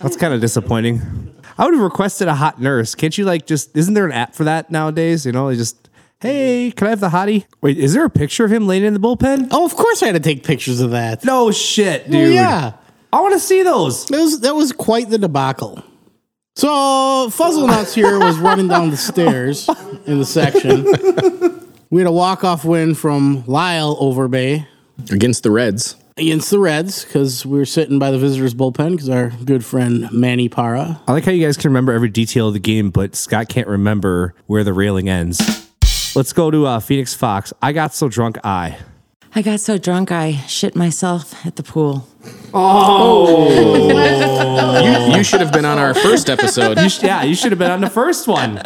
That's 0.00 0.16
kind 0.16 0.34
of 0.34 0.40
disappointing. 0.40 1.00
I 1.56 1.64
would 1.64 1.74
have 1.74 1.82
requested 1.82 2.28
a 2.28 2.34
hot 2.34 2.60
nurse. 2.60 2.94
Can't 2.94 3.16
you 3.16 3.24
like 3.24 3.46
just? 3.46 3.76
Isn't 3.76 3.94
there 3.94 4.04
an 4.04 4.12
app 4.12 4.34
for 4.34 4.44
that 4.44 4.70
nowadays? 4.70 5.24
You 5.24 5.32
know, 5.32 5.48
they 5.48 5.56
just 5.56 5.88
hey, 6.20 6.72
can 6.72 6.86
I 6.86 6.90
have 6.90 7.00
the 7.00 7.10
hottie? 7.10 7.44
Wait, 7.60 7.78
is 7.78 7.94
there 7.94 8.04
a 8.04 8.10
picture 8.10 8.44
of 8.44 8.52
him 8.52 8.66
laying 8.66 8.84
in 8.84 8.94
the 8.94 9.00
bullpen? 9.00 9.48
Oh, 9.50 9.64
of 9.64 9.76
course 9.76 10.02
I 10.02 10.06
had 10.06 10.12
to 10.12 10.20
take 10.20 10.42
pictures 10.42 10.80
of 10.80 10.90
that. 10.92 11.24
No 11.24 11.50
shit, 11.50 12.04
dude. 12.10 12.14
Well, 12.14 12.30
yeah. 12.30 12.72
I 13.12 13.20
want 13.20 13.34
to 13.34 13.40
see 13.40 13.62
those. 13.62 14.06
That 14.06 14.18
was 14.18 14.40
that 14.40 14.54
was 14.54 14.72
quite 14.72 15.10
the 15.10 15.18
debacle. 15.18 15.82
So 16.56 16.68
Fuzzlenuts 17.30 17.94
here 17.94 18.18
was 18.18 18.38
running 18.38 18.68
down 18.68 18.90
the 18.90 18.96
stairs 18.96 19.68
in 20.06 20.18
the 20.18 20.24
section. 20.24 20.84
We 21.90 22.00
had 22.00 22.08
a 22.08 22.12
walk 22.12 22.42
off 22.42 22.64
win 22.64 22.94
from 22.94 23.44
Lyle 23.46 23.96
Overbay 23.96 24.66
Against 25.10 25.42
the 25.42 25.50
Reds. 25.50 25.96
against 26.16 26.50
the 26.50 26.58
Reds 26.60 27.04
because 27.04 27.44
we 27.44 27.58
were 27.58 27.64
sitting 27.64 27.98
by 27.98 28.10
the 28.12 28.18
visitors 28.18 28.54
bullpen 28.54 28.92
because 28.92 29.08
our 29.08 29.30
good 29.44 29.64
friend 29.64 30.08
Manny 30.12 30.48
Parra. 30.48 31.00
I 31.08 31.12
like 31.12 31.24
how 31.24 31.32
you 31.32 31.44
guys 31.44 31.56
can 31.56 31.70
remember 31.70 31.92
every 31.92 32.08
detail 32.08 32.48
of 32.48 32.54
the 32.54 32.60
game, 32.60 32.90
but 32.90 33.16
Scott 33.16 33.48
can't 33.48 33.66
remember 33.66 34.34
where 34.46 34.62
the 34.62 34.72
railing 34.72 35.08
ends. 35.08 35.40
Let's 36.14 36.32
go 36.32 36.50
to 36.52 36.66
uh, 36.66 36.78
Phoenix 36.80 37.12
Fox. 37.14 37.52
I 37.60 37.72
got 37.72 37.92
so 37.92 38.08
drunk, 38.08 38.38
I. 38.44 38.78
I 39.34 39.42
got 39.42 39.58
so 39.58 39.78
drunk 39.78 40.12
I 40.12 40.36
shit 40.46 40.76
myself 40.76 41.44
at 41.44 41.56
the 41.56 41.64
pool. 41.64 42.06
You, 43.54 45.16
you 45.16 45.24
should 45.24 45.40
have 45.40 45.52
been 45.52 45.64
on 45.64 45.78
our 45.78 45.94
first 45.94 46.30
episode. 46.30 46.78
You 46.78 46.88
sh- 46.88 47.02
yeah, 47.02 47.22
you 47.22 47.34
should 47.34 47.52
have 47.52 47.58
been 47.58 47.70
on 47.70 47.80
the 47.80 47.90
first 47.90 48.26
one. 48.28 48.60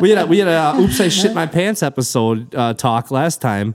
We 0.00 0.10
had 0.10 0.18
a, 0.18 0.26
we 0.26 0.38
had 0.38 0.48
a 0.48 0.52
uh, 0.52 0.80
"Oops, 0.80 1.00
I 1.00 1.08
shit 1.08 1.34
my 1.34 1.46
pants" 1.46 1.82
episode 1.82 2.54
uh, 2.54 2.74
talk 2.74 3.10
last 3.10 3.40
time. 3.40 3.74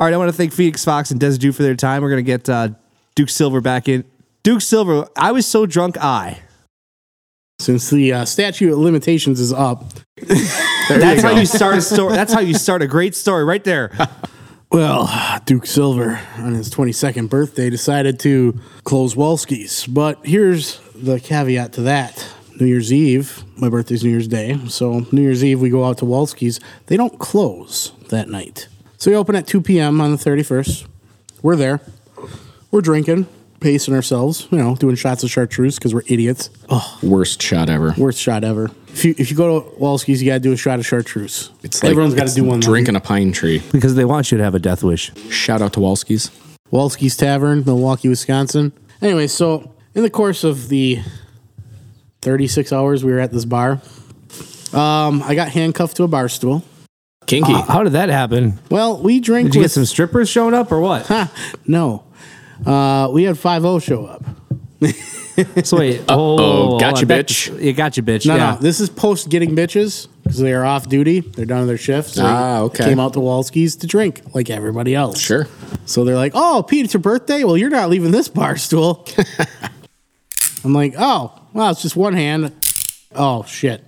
All 0.00 0.06
right, 0.06 0.14
I 0.14 0.16
want 0.16 0.28
to 0.28 0.36
thank 0.36 0.52
Phoenix 0.52 0.84
Fox 0.84 1.10
and 1.10 1.20
Des 1.20 1.36
Dew 1.38 1.52
for 1.52 1.62
their 1.62 1.76
time. 1.76 2.02
We're 2.02 2.10
gonna 2.10 2.22
get 2.22 2.48
uh, 2.48 2.70
Duke 3.14 3.28
Silver 3.28 3.60
back 3.60 3.88
in. 3.88 4.04
Duke 4.42 4.60
Silver, 4.60 5.06
I 5.16 5.32
was 5.32 5.46
so 5.46 5.66
drunk, 5.66 5.96
I. 5.98 6.40
Since 7.60 7.90
the 7.90 8.12
uh, 8.12 8.24
statute 8.24 8.72
of 8.72 8.78
limitations 8.78 9.38
is 9.40 9.52
up, 9.52 9.84
That's 10.88 11.22
how 11.22 11.30
you 11.30 11.46
start 11.46 11.76
a 11.78 11.80
story. 11.80 12.14
That's 12.14 12.32
how 12.32 12.40
you 12.40 12.54
start 12.54 12.82
a 12.82 12.86
great 12.86 13.14
story, 13.14 13.44
right 13.44 13.64
there. 13.64 13.90
Well, 14.72 15.08
Duke 15.44 15.66
Silver 15.66 16.20
on 16.36 16.54
his 16.54 16.68
22nd 16.68 17.28
birthday 17.28 17.70
decided 17.70 18.18
to 18.20 18.58
close 18.82 19.14
Wolski's. 19.14 19.86
But 19.86 20.26
here's 20.26 20.80
the 20.96 21.20
caveat 21.20 21.74
to 21.74 21.82
that. 21.82 22.28
New 22.58 22.66
Year's 22.66 22.92
Eve, 22.92 23.44
my 23.56 23.68
birthday's 23.68 24.02
New 24.02 24.10
Year's 24.10 24.26
Day. 24.26 24.58
So 24.66 25.06
New 25.12 25.22
Year's 25.22 25.44
Eve, 25.44 25.60
we 25.60 25.70
go 25.70 25.84
out 25.84 25.98
to 25.98 26.04
Wolski's. 26.04 26.58
They 26.86 26.96
don't 26.96 27.20
close 27.20 27.92
that 28.08 28.28
night. 28.28 28.66
So 28.98 29.10
we 29.10 29.16
open 29.16 29.34
at 29.36 29.46
2 29.46 29.60
p.m. 29.62 30.00
on 30.00 30.12
the 30.12 30.16
31st. 30.16 30.86
We're 31.42 31.56
there. 31.56 31.80
We're 32.70 32.80
drinking, 32.80 33.26
pacing 33.60 33.94
ourselves, 33.94 34.48
you 34.50 34.58
know, 34.58 34.76
doing 34.76 34.96
shots 34.96 35.22
of 35.22 35.30
chartreuse 35.30 35.78
because 35.78 35.94
we're 35.94 36.02
idiots. 36.06 36.50
Oh, 36.68 36.98
Worst 37.02 37.42
shot 37.42 37.68
ever. 37.68 37.94
worst 37.98 38.18
shot 38.20 38.44
ever. 38.44 38.70
If 38.88 39.04
you, 39.04 39.14
if 39.18 39.30
you 39.30 39.36
go 39.36 39.60
to 39.60 39.76
Wolski's, 39.76 40.22
you 40.22 40.30
got 40.30 40.34
to 40.34 40.40
do 40.40 40.52
a 40.52 40.56
shot 40.56 40.78
of 40.78 40.86
chartreuse. 40.86 41.50
It's 41.62 41.82
like 41.82 41.90
Everyone's 41.90 42.14
got 42.14 42.20
to 42.22 42.26
it's 42.26 42.34
do 42.34 42.44
one. 42.44 42.60
Drinking 42.60 42.96
a 42.96 43.00
pine 43.00 43.32
tree. 43.32 43.62
Because 43.72 43.94
they 43.96 44.04
want 44.04 44.30
you 44.32 44.38
to 44.38 44.44
have 44.44 44.54
a 44.54 44.58
death 44.58 44.82
wish. 44.82 45.12
Shout 45.30 45.60
out 45.60 45.72
to 45.74 45.80
Wolski's. 45.80 46.30
Wolski's 46.72 47.16
Tavern, 47.16 47.62
Milwaukee, 47.66 48.08
Wisconsin. 48.08 48.72
Anyway, 49.02 49.26
so 49.26 49.74
in 49.94 50.02
the 50.02 50.10
course 50.10 50.44
of 50.44 50.68
the 50.68 51.00
36 52.22 52.72
hours 52.72 53.04
we 53.04 53.12
were 53.12 53.20
at 53.20 53.32
this 53.32 53.44
bar, 53.44 53.80
um, 54.72 55.22
I 55.22 55.34
got 55.34 55.48
handcuffed 55.50 55.96
to 55.98 56.04
a 56.04 56.08
bar 56.08 56.28
stool. 56.28 56.64
Kinky. 57.26 57.52
How 57.52 57.82
did 57.82 57.92
that 57.92 58.08
happen? 58.08 58.58
Well, 58.70 59.00
we 59.00 59.20
drink 59.20 59.48
Did 59.48 59.54
you 59.54 59.60
with 59.60 59.70
get 59.70 59.72
some 59.72 59.84
strippers 59.84 60.28
showing 60.28 60.54
up 60.54 60.70
or 60.70 60.80
what? 60.80 61.10
no. 61.66 62.04
Uh, 62.64 63.08
we 63.12 63.24
had 63.24 63.38
5 63.38 63.82
show 63.82 64.06
up. 64.06 64.24
So 65.64 65.78
wait, 65.78 66.00
oh, 66.08 66.78
gotcha, 66.78 67.06
that- 67.06 67.26
bitch. 67.26 67.60
You 67.60 67.72
gotcha, 67.72 68.02
bitch. 68.02 68.24
No, 68.24 68.36
yeah. 68.36 68.52
no, 68.52 68.56
this 68.60 68.78
is 68.78 68.88
post 68.88 69.28
getting 69.30 69.56
bitches 69.56 70.06
because 70.22 70.38
they 70.38 70.52
are 70.52 70.64
off 70.64 70.88
duty. 70.88 71.20
They're 71.20 71.44
done 71.44 71.60
with 71.60 71.68
their 71.68 71.76
shifts. 71.76 72.14
So 72.14 72.22
Ah, 72.24 72.60
okay. 72.60 72.84
Came 72.84 73.00
out 73.00 73.14
to 73.14 73.18
Wolski's 73.18 73.74
to 73.76 73.88
drink 73.88 74.22
like 74.32 74.48
everybody 74.48 74.94
else. 74.94 75.18
Sure. 75.20 75.48
So 75.86 76.04
they're 76.04 76.14
like, 76.14 76.32
"Oh, 76.36 76.64
Pete, 76.66 76.84
it's 76.84 76.94
your 76.94 77.00
birthday. 77.00 77.42
Well, 77.42 77.56
you're 77.56 77.68
not 77.70 77.90
leaving 77.90 78.12
this 78.12 78.28
bar 78.28 78.56
stool." 78.56 79.04
I'm 80.64 80.72
like, 80.72 80.94
"Oh, 80.96 81.32
well, 81.52 81.70
it's 81.72 81.82
just 81.82 81.96
one 81.96 82.14
hand." 82.14 82.52
Oh 83.16 83.42
shit. 83.44 83.84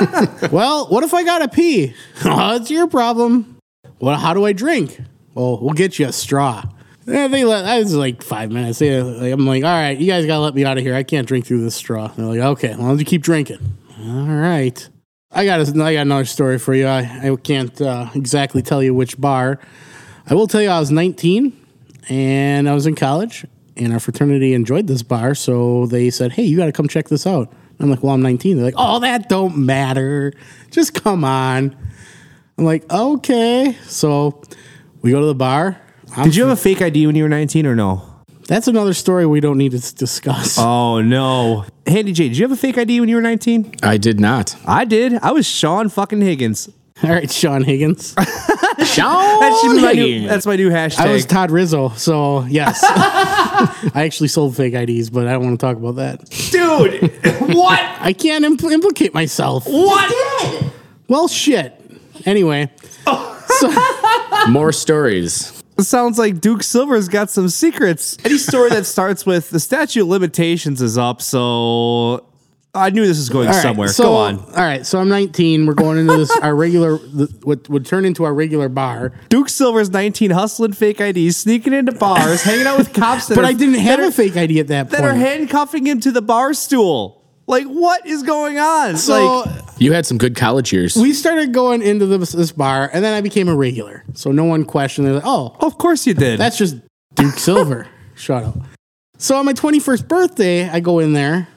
well, 0.52 0.86
what 0.88 1.04
if 1.04 1.14
I 1.14 1.24
gotta 1.24 1.48
pee? 1.48 1.94
oh, 2.24 2.56
it's 2.56 2.70
your 2.70 2.86
problem. 2.86 3.58
Well, 4.00 4.18
how 4.18 4.34
do 4.34 4.44
I 4.44 4.52
drink? 4.52 5.00
Well, 5.34 5.58
we'll 5.60 5.74
get 5.74 5.98
you 5.98 6.06
a 6.06 6.12
straw. 6.12 6.64
Yeah, 7.06 7.28
they 7.28 7.44
let. 7.44 7.62
That 7.62 7.78
was 7.78 7.94
like 7.94 8.22
five 8.22 8.50
minutes. 8.50 8.78
They, 8.78 9.02
like, 9.02 9.32
I'm 9.32 9.46
like, 9.46 9.64
all 9.64 9.70
right, 9.70 9.98
you 9.98 10.06
guys 10.06 10.26
gotta 10.26 10.40
let 10.40 10.54
me 10.54 10.64
out 10.64 10.78
of 10.78 10.84
here. 10.84 10.94
I 10.94 11.02
can't 11.02 11.26
drink 11.26 11.46
through 11.46 11.62
this 11.62 11.74
straw. 11.74 12.08
They're 12.08 12.26
like, 12.26 12.40
okay, 12.40 12.70
as 12.70 12.78
long 12.78 12.92
as 12.92 12.98
you 12.98 13.04
keep 13.04 13.22
drinking. 13.22 13.58
All 14.00 14.26
right. 14.26 14.88
I 15.30 15.44
got 15.44 15.60
a, 15.60 15.82
I 15.82 15.94
got 15.94 16.02
another 16.02 16.26
story 16.26 16.58
for 16.58 16.74
you. 16.74 16.86
I, 16.86 17.30
I 17.30 17.36
can't 17.36 17.80
uh, 17.80 18.10
exactly 18.14 18.60
tell 18.62 18.82
you 18.82 18.94
which 18.94 19.20
bar. 19.20 19.58
I 20.26 20.34
will 20.34 20.46
tell 20.46 20.60
you, 20.60 20.68
I 20.68 20.78
was 20.78 20.90
19 20.90 21.56
and 22.08 22.68
I 22.68 22.74
was 22.74 22.86
in 22.86 22.94
college, 22.94 23.46
and 23.76 23.92
our 23.92 24.00
fraternity 24.00 24.54
enjoyed 24.54 24.86
this 24.86 25.02
bar, 25.02 25.34
so 25.34 25.86
they 25.86 26.10
said, 26.10 26.32
"Hey, 26.32 26.42
you 26.42 26.56
got 26.56 26.66
to 26.66 26.72
come 26.72 26.88
check 26.88 27.08
this 27.08 27.26
out." 27.26 27.52
I'm 27.80 27.90
like, 27.90 28.02
"Well, 28.02 28.14
I'm 28.14 28.22
19." 28.22 28.56
They're 28.56 28.64
like, 28.66 28.74
"Oh, 28.76 29.00
that 29.00 29.28
don't 29.28 29.56
matter. 29.58 30.32
Just 30.70 30.94
come 30.94 31.24
on." 31.24 31.76
I'm 32.58 32.64
like, 32.64 32.90
"Okay." 32.92 33.76
So 33.86 34.42
we 35.02 35.10
go 35.10 35.20
to 35.20 35.26
the 35.26 35.34
bar. 35.34 35.80
I'm 36.16 36.24
Did 36.24 36.36
you 36.36 36.42
have 36.44 36.52
a 36.52 36.60
fake 36.60 36.82
ID 36.82 37.06
when 37.06 37.16
you 37.16 37.22
were 37.22 37.28
19 37.28 37.66
or 37.66 37.74
no? 37.74 38.02
That's 38.46 38.68
another 38.68 38.92
story 38.92 39.24
we 39.24 39.40
don't 39.40 39.56
need 39.56 39.72
to 39.72 39.94
discuss. 39.94 40.58
Oh 40.62 41.00
no. 41.00 41.64
Handy 41.86 42.12
J, 42.12 42.28
did 42.28 42.36
you 42.38 42.44
have 42.44 42.52
a 42.52 42.56
fake 42.56 42.76
ID 42.78 43.00
when 43.00 43.08
you 43.08 43.16
were 43.16 43.22
19? 43.22 43.76
I 43.82 43.96
did 43.96 44.20
not. 44.20 44.54
I 44.66 44.84
did. 44.84 45.14
I 45.14 45.32
was 45.32 45.46
Sean 45.46 45.88
fucking 45.88 46.20
Higgins. 46.20 46.68
All 47.02 47.10
right, 47.10 47.30
Sean 47.30 47.64
Higgins. 47.64 48.14
Sean 48.84 49.40
That's 49.40 49.64
my 49.82 49.92
new, 49.92 50.28
that's 50.28 50.46
my 50.46 50.56
new 50.56 50.70
hashtag. 50.70 51.00
I 51.00 51.12
was 51.12 51.26
Todd 51.26 51.50
Rizzo, 51.50 51.88
so 51.90 52.44
yes. 52.44 52.80
I 53.94 54.04
actually 54.04 54.28
sold 54.28 54.56
fake 54.56 54.74
IDs, 54.74 55.10
but 55.10 55.26
I 55.26 55.32
don't 55.32 55.44
want 55.44 55.60
to 55.60 55.66
talk 55.66 55.76
about 55.76 55.96
that. 55.96 56.28
Dude, 56.50 57.12
what? 57.54 57.80
I 58.00 58.12
can't 58.12 58.44
impl- 58.44 58.72
implicate 58.72 59.12
myself. 59.14 59.66
What? 59.66 60.72
Well, 61.08 61.28
shit. 61.28 61.78
Anyway, 62.24 62.70
oh. 63.06 64.46
More 64.50 64.72
stories. 64.72 65.62
It 65.78 65.84
sounds 65.84 66.18
like 66.18 66.40
Duke 66.40 66.62
Silver's 66.62 67.08
got 67.08 67.30
some 67.30 67.48
secrets. 67.48 68.16
Any 68.24 68.38
story 68.38 68.70
that 68.70 68.86
starts 68.86 69.26
with 69.26 69.50
the 69.50 69.60
statute 69.60 70.02
of 70.02 70.08
limitations 70.08 70.80
is 70.80 70.96
up, 70.98 71.20
so 71.22 72.24
I 72.74 72.88
knew 72.88 73.06
this 73.06 73.18
was 73.18 73.28
going 73.28 73.48
All 73.48 73.54
right, 73.54 73.62
somewhere. 73.62 73.88
So, 73.88 74.04
Go 74.04 74.14
on. 74.14 74.38
All 74.38 74.54
right, 74.54 74.86
so 74.86 74.98
I'm 74.98 75.08
19. 75.10 75.66
We're 75.66 75.74
going 75.74 75.98
into 75.98 76.16
this 76.16 76.30
our 76.38 76.54
regular 76.54 76.96
the, 76.96 77.26
what 77.42 77.68
would 77.68 77.84
turn 77.84 78.06
into 78.06 78.24
our 78.24 78.32
regular 78.32 78.70
bar. 78.70 79.12
Duke 79.28 79.50
Silver's 79.50 79.90
19 79.90 80.30
hustling 80.30 80.72
fake 80.72 80.98
IDs, 80.98 81.36
sneaking 81.36 81.74
into 81.74 81.92
bars, 81.92 82.42
hanging 82.44 82.66
out 82.66 82.78
with 82.78 82.94
cops 82.94 83.26
that 83.28 83.34
But 83.34 83.44
are, 83.44 83.48
I 83.48 83.52
didn't 83.52 83.74
have 83.80 84.00
are, 84.00 84.04
a 84.06 84.10
fake 84.12 84.36
ID 84.38 84.58
at 84.60 84.68
that 84.68 84.88
that 84.88 85.00
point. 85.00 85.10
are 85.10 85.14
handcuffing 85.14 85.86
him 85.86 86.00
to 86.00 86.10
the 86.12 86.22
bar 86.22 86.54
stool. 86.54 87.18
Like, 87.46 87.66
what 87.66 88.06
is 88.06 88.22
going 88.22 88.58
on? 88.58 88.96
so 88.96 89.40
like, 89.40 89.54
You 89.78 89.92
had 89.92 90.06
some 90.06 90.16
good 90.16 90.34
college 90.36 90.72
years. 90.72 90.96
we 90.96 91.12
started 91.12 91.52
going 91.52 91.82
into 91.82 92.06
this, 92.06 92.32
this 92.32 92.52
bar, 92.52 92.88
and 92.90 93.04
then 93.04 93.12
I 93.12 93.20
became 93.20 93.48
a 93.48 93.54
regular. 93.54 94.04
So 94.14 94.32
no 94.32 94.44
one 94.44 94.64
questioned. 94.64 95.06
They're 95.08 95.14
like, 95.14 95.24
"Oh, 95.26 95.54
of 95.60 95.76
course 95.76 96.06
you 96.06 96.14
did. 96.14 96.38
that's 96.40 96.56
just 96.56 96.76
Duke 97.16 97.34
Silver." 97.34 97.86
Shut 98.14 98.44
up. 98.44 98.56
So 99.18 99.36
on 99.36 99.44
my 99.44 99.52
21st 99.52 100.08
birthday, 100.08 100.68
I 100.70 100.80
go 100.80 101.00
in 101.00 101.12
there, 101.12 101.48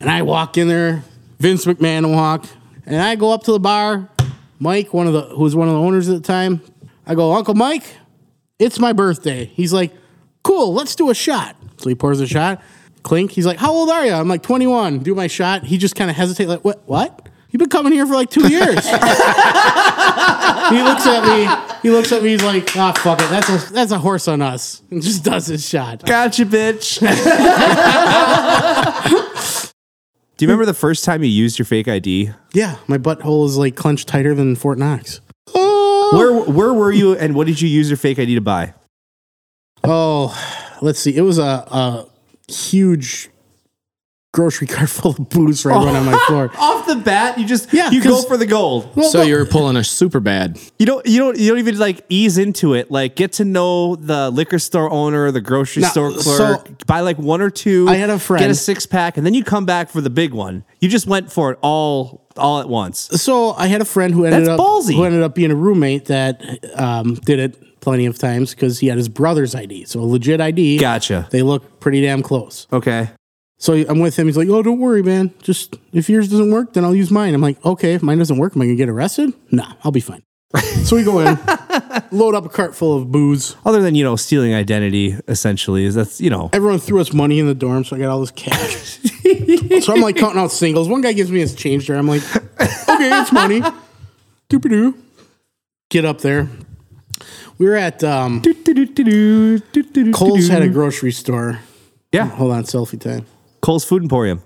and 0.00 0.10
I 0.10 0.22
walk 0.22 0.56
in 0.58 0.68
there. 0.68 1.04
Vince 1.38 1.64
McMahon 1.64 2.14
walk, 2.14 2.46
and 2.86 3.00
I 3.02 3.16
go 3.16 3.32
up 3.32 3.42
to 3.44 3.52
the 3.52 3.60
bar. 3.60 4.08
Mike, 4.58 4.94
one 4.94 5.06
of 5.06 5.12
the 5.12 5.22
who 5.22 5.42
was 5.42 5.54
one 5.56 5.68
of 5.68 5.74
the 5.74 5.80
owners 5.80 6.08
at 6.08 6.14
the 6.14 6.20
time, 6.26 6.60
I 7.06 7.14
go, 7.14 7.32
Uncle 7.32 7.54
Mike, 7.54 7.84
it's 8.58 8.78
my 8.78 8.92
birthday. 8.92 9.46
He's 9.46 9.72
like, 9.72 9.92
Cool, 10.42 10.72
let's 10.74 10.94
do 10.94 11.10
a 11.10 11.14
shot. 11.14 11.56
So 11.78 11.88
he 11.88 11.94
pours 11.94 12.20
a 12.20 12.26
shot. 12.26 12.62
Clink. 13.02 13.32
He's 13.32 13.46
like, 13.46 13.58
How 13.58 13.72
old 13.72 13.90
are 13.90 14.06
you? 14.06 14.12
I'm 14.12 14.28
like 14.28 14.42
21. 14.42 15.00
Do 15.00 15.14
my 15.14 15.26
shot. 15.26 15.64
He 15.64 15.76
just 15.76 15.96
kind 15.96 16.10
of 16.10 16.16
hesitates, 16.16 16.48
like, 16.48 16.64
What? 16.64 16.82
What? 16.86 17.28
You've 17.50 17.60
been 17.60 17.68
coming 17.68 17.92
here 17.92 18.06
for 18.06 18.14
like 18.14 18.30
two 18.30 18.48
years. 18.48 18.64
he 18.88 18.92
looks 20.82 21.06
at 21.06 21.24
me. 21.24 21.48
He 21.82 21.90
looks 21.90 22.10
at 22.10 22.22
me. 22.22 22.30
He's 22.30 22.42
like, 22.42 22.76
Ah, 22.76 22.92
fuck 22.92 23.20
it. 23.20 23.30
That's 23.30 23.48
a 23.48 23.72
that's 23.72 23.92
a 23.92 23.98
horse 23.98 24.26
on 24.28 24.42
us. 24.42 24.82
And 24.90 25.02
just 25.02 25.22
does 25.22 25.46
his 25.46 25.68
shot. 25.68 26.04
Gotcha, 26.04 26.46
bitch. 26.46 27.00
Do 30.36 30.44
you 30.44 30.48
remember 30.48 30.66
the 30.66 30.74
first 30.74 31.04
time 31.04 31.22
you 31.22 31.28
used 31.28 31.58
your 31.58 31.66
fake 31.66 31.86
ID? 31.86 32.32
Yeah, 32.52 32.76
my 32.88 32.98
butthole 32.98 33.46
is 33.46 33.56
like 33.56 33.76
clenched 33.76 34.08
tighter 34.08 34.34
than 34.34 34.56
Fort 34.56 34.78
Knox. 34.78 35.20
Where 35.54 36.32
where 36.32 36.72
were 36.72 36.92
you 36.92 37.16
and 37.16 37.34
what 37.34 37.46
did 37.46 37.60
you 37.60 37.68
use 37.68 37.88
your 37.88 37.96
fake 37.96 38.18
ID 38.18 38.34
to 38.34 38.40
buy? 38.40 38.74
Oh, 39.82 40.36
let's 40.82 40.98
see. 40.98 41.16
It 41.16 41.22
was 41.22 41.38
a, 41.38 41.42
a 41.42 42.06
huge 42.48 43.30
grocery 44.34 44.66
cart 44.66 44.90
full 44.98 45.12
of 45.12 45.28
booze 45.30 45.64
right 45.64 45.74
on 45.76 46.04
my 46.04 46.18
floor. 46.26 46.50
Off 46.58 46.86
the 46.86 46.96
bat, 46.96 47.38
you 47.38 47.46
just 47.46 47.72
Yeah, 47.72 47.90
you 47.90 48.02
go 48.02 48.10
'cause- 48.16 48.26
for 48.26 48.36
the 48.36 48.46
gold. 48.46 48.90
so 49.10 49.22
you're 49.22 49.46
pulling 49.46 49.76
a 49.76 49.84
super 49.84 50.20
bad. 50.20 50.58
You 50.78 50.86
don't 50.86 51.06
you 51.06 51.18
don't 51.20 51.38
you 51.38 51.48
don't 51.50 51.58
even 51.60 51.78
like 51.78 52.04
ease 52.08 52.36
into 52.36 52.74
it. 52.74 52.90
Like 52.90 53.14
get 53.16 53.32
to 53.34 53.44
know 53.44 53.96
the 53.96 54.30
liquor 54.30 54.58
store 54.58 54.90
owner, 54.90 55.30
the 55.30 55.40
grocery 55.40 55.82
No, 55.82 55.88
store 55.88 56.10
so- 56.18 56.56
clerk. 56.58 56.86
buy 56.86 57.00
like 57.00 57.16
one 57.18 57.40
or 57.40 57.48
two. 57.50 57.86
I 57.88 57.94
had 57.94 58.10
a 58.10 58.18
friend- 58.18 58.42
get 58.42 58.50
a 58.50 58.54
six 58.54 58.84
pack, 58.86 59.16
and 59.16 59.24
then 59.24 59.34
you 59.34 59.44
come 59.44 59.64
back 59.64 59.88
for 59.88 60.00
the 60.00 60.10
big 60.10 60.34
one. 60.34 60.64
You 60.80 60.88
just 60.88 61.06
went 61.06 61.30
for 61.32 61.52
it 61.52 61.58
all 61.62 62.26
all 62.36 62.58
at 62.60 62.68
once. 62.68 62.98
So 63.22 63.52
I 63.52 63.68
had 63.68 63.80
a 63.80 63.84
friend 63.84 64.12
who 64.12 64.24
ended 64.24 64.40
That's 64.48 64.58
up 64.58 64.60
ballsy. 64.60 64.94
who 64.96 65.04
ended 65.04 65.22
up 65.22 65.36
being 65.36 65.52
a 65.52 65.54
roommate 65.54 66.06
that 66.06 66.42
um, 66.74 67.14
did 67.14 67.38
it 67.38 67.80
plenty 67.80 68.06
of 68.06 68.18
times 68.18 68.50
because 68.54 68.80
he 68.80 68.88
had 68.88 68.98
his 68.98 69.08
brother's 69.08 69.54
ID, 69.54 69.84
so 69.84 70.00
a 70.00 70.02
legit 70.02 70.40
ID. 70.40 70.78
Gotcha. 70.78 71.28
They 71.30 71.42
look 71.42 71.78
pretty 71.78 72.00
damn 72.00 72.22
close. 72.22 72.66
Okay. 72.72 73.10
So 73.58 73.72
I'm 73.74 74.00
with 74.00 74.18
him. 74.18 74.26
He's 74.26 74.36
like, 74.36 74.48
"Oh, 74.48 74.62
don't 74.62 74.80
worry, 74.80 75.02
man. 75.02 75.32
Just 75.40 75.76
if 75.92 76.10
yours 76.10 76.28
doesn't 76.28 76.50
work, 76.50 76.72
then 76.72 76.84
I'll 76.84 76.94
use 76.94 77.10
mine." 77.10 77.34
I'm 77.34 77.40
like, 77.40 77.64
"Okay, 77.64 77.94
if 77.94 78.02
mine 78.02 78.18
doesn't 78.18 78.36
work, 78.36 78.54
am 78.56 78.62
I 78.62 78.66
gonna 78.66 78.76
get 78.76 78.88
arrested? 78.88 79.32
No, 79.50 79.64
I'll 79.84 79.92
be 79.92 80.00
fine." 80.00 80.22
so 80.84 80.94
we 80.96 81.02
go 81.02 81.18
in, 81.20 81.36
load 82.12 82.34
up 82.34 82.44
a 82.44 82.48
cart 82.48 82.76
full 82.76 82.96
of 82.96 83.10
booze. 83.10 83.56
Other 83.64 83.80
than 83.80 83.94
you 83.94 84.04
know 84.04 84.16
stealing 84.16 84.54
identity, 84.54 85.16
essentially 85.28 85.84
is 85.84 85.94
that's 85.94 86.20
you 86.20 86.30
know 86.30 86.50
Everyone 86.52 86.78
threw 86.78 87.00
us 87.00 87.12
money 87.12 87.38
in 87.38 87.46
the 87.46 87.54
dorm, 87.54 87.84
so 87.84 87.96
I 87.96 87.98
got 88.00 88.10
all 88.10 88.20
this 88.20 88.30
cash. 88.30 88.98
so 89.84 89.94
I'm 89.94 90.00
like 90.00 90.16
counting 90.16 90.40
out 90.40 90.50
singles. 90.52 90.88
One 90.88 91.00
guy 91.00 91.12
gives 91.12 91.30
me 91.30 91.40
his 91.40 91.54
change 91.54 91.86
there. 91.86 91.96
I'm 91.96 92.06
like, 92.08 92.22
okay, 92.36 93.20
it's 93.20 93.32
money. 93.32 93.62
Doopy 94.50 94.68
doo. 94.68 94.94
Get 95.90 96.04
up 96.04 96.20
there. 96.20 96.48
We 97.58 97.66
were 97.66 97.76
at 97.76 98.02
um, 98.02 98.42
Cole's 100.12 100.48
had 100.48 100.62
a 100.62 100.68
grocery 100.68 101.12
store. 101.12 101.60
yeah 102.12 102.26
Hold 102.26 102.52
on, 102.52 102.64
selfie 102.64 103.00
time. 103.00 103.26
Cole's 103.64 103.84
Food 103.84 104.02
Emporium. 104.02 104.42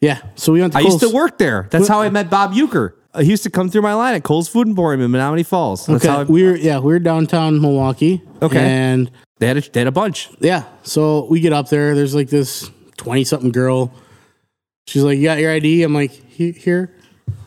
Yeah, 0.00 0.18
so 0.34 0.52
we 0.52 0.60
went 0.60 0.72
to 0.72 0.78
Coles. 0.78 0.86
I 0.86 0.90
Cole's. 0.90 1.02
used 1.02 1.12
to 1.12 1.16
work 1.16 1.38
there. 1.38 1.68
That's 1.70 1.86
how 1.88 2.00
I 2.00 2.10
met 2.10 2.28
Bob 2.30 2.52
Euchre. 2.54 2.96
Uh, 3.14 3.20
He 3.22 3.30
used 3.30 3.42
to 3.44 3.50
come 3.50 3.68
through 3.68 3.82
my 3.82 3.94
line 3.94 4.14
at 4.14 4.24
Cole's 4.24 4.48
Food 4.48 4.66
Emporium 4.68 5.00
in 5.02 5.10
Menomonee 5.10 5.44
Falls. 5.46 5.86
That's 5.86 6.04
how 6.04 6.18
I, 6.18 6.20
Okay, 6.22 6.32
we 6.32 6.42
were 6.44 6.56
yeah, 6.56 6.78
we 6.78 6.92
were 6.92 6.98
downtown 6.98 7.60
Milwaukee. 7.60 8.22
Okay. 8.40 8.58
and 8.58 9.10
they 9.38 9.46
had 9.48 9.58
a, 9.58 9.60
they 9.60 9.80
had 9.80 9.86
a 9.88 9.92
bunch. 9.92 10.28
yeah, 10.40 10.64
so 10.82 11.26
we 11.26 11.40
get 11.40 11.52
up 11.52 11.68
there. 11.68 11.94
There's 11.94 12.14
like 12.14 12.28
this 12.30 12.70
twenty 12.96 13.24
something 13.24 13.52
girl. 13.52 13.92
She's 14.88 15.02
like, 15.04 15.18
"You 15.18 15.24
got 15.24 15.38
your 15.38 15.52
ID?" 15.52 15.82
I'm 15.84 15.94
like, 15.94 16.10
"He- 16.10 16.52
"Here," 16.52 16.92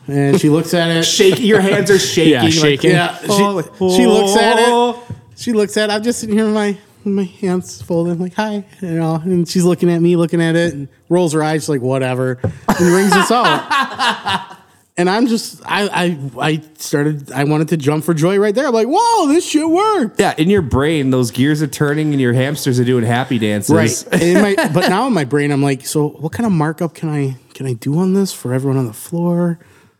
and 0.06 0.40
she 0.40 0.48
looks 0.48 0.72
at 0.72 0.88
it. 0.90 1.02
Shaking, 1.18 1.44
your 1.44 1.60
hands 1.60 1.90
are 1.90 1.98
shaking. 2.14 2.32
Yeah, 2.32 2.48
shaking. 2.48 2.90
Yeah, 2.92 3.18
she, 3.18 3.26
she 3.28 4.06
looks 4.06 4.36
at 4.36 4.56
it. 4.58 4.96
She 5.36 5.52
looks 5.52 5.76
at 5.76 5.90
it. 5.90 5.92
I'm 5.92 6.02
just 6.02 6.20
sitting 6.20 6.34
here 6.36 6.46
with 6.46 6.54
my 6.54 6.78
my 7.14 7.24
hands 7.24 7.80
folded. 7.82 8.12
I'm 8.12 8.20
like, 8.20 8.34
hi, 8.34 8.64
you 8.80 8.90
know, 8.90 9.14
and 9.16 9.48
she's 9.48 9.64
looking 9.64 9.90
at 9.90 10.00
me, 10.00 10.16
looking 10.16 10.42
at 10.42 10.56
it, 10.56 10.74
and 10.74 10.88
rolls 11.08 11.32
her 11.32 11.42
eyes, 11.42 11.68
like, 11.68 11.80
whatever, 11.80 12.38
and 12.42 12.80
rings 12.80 13.12
us 13.12 13.30
out. 13.30 14.52
And 14.98 15.10
I'm 15.10 15.26
just, 15.26 15.60
I, 15.66 15.88
I, 15.88 16.18
I 16.40 16.62
started, 16.78 17.30
I 17.30 17.44
wanted 17.44 17.68
to 17.68 17.76
jump 17.76 18.02
for 18.02 18.14
joy 18.14 18.38
right 18.38 18.54
there. 18.54 18.66
I'm 18.66 18.72
like, 18.72 18.86
whoa, 18.88 19.28
this 19.28 19.46
shit 19.46 19.68
worked. 19.68 20.18
Yeah, 20.18 20.34
in 20.38 20.48
your 20.48 20.62
brain, 20.62 21.10
those 21.10 21.30
gears 21.30 21.60
are 21.60 21.66
turning 21.66 22.12
and 22.12 22.20
your 22.20 22.32
hamsters 22.32 22.80
are 22.80 22.84
doing 22.84 23.04
happy 23.04 23.38
dances. 23.38 23.74
Right. 24.10 24.22
In 24.22 24.40
my, 24.40 24.54
but 24.72 24.88
now 24.88 25.06
in 25.06 25.12
my 25.12 25.24
brain, 25.24 25.50
I'm 25.50 25.62
like, 25.62 25.84
so 25.84 26.08
what 26.08 26.32
kind 26.32 26.46
of 26.46 26.52
markup 26.52 26.94
can 26.94 27.10
I, 27.10 27.36
can 27.52 27.66
I 27.66 27.74
do 27.74 27.98
on 27.98 28.14
this 28.14 28.32
for 28.32 28.54
everyone 28.54 28.78
on 28.78 28.86
the 28.86 28.94
floor? 28.94 29.58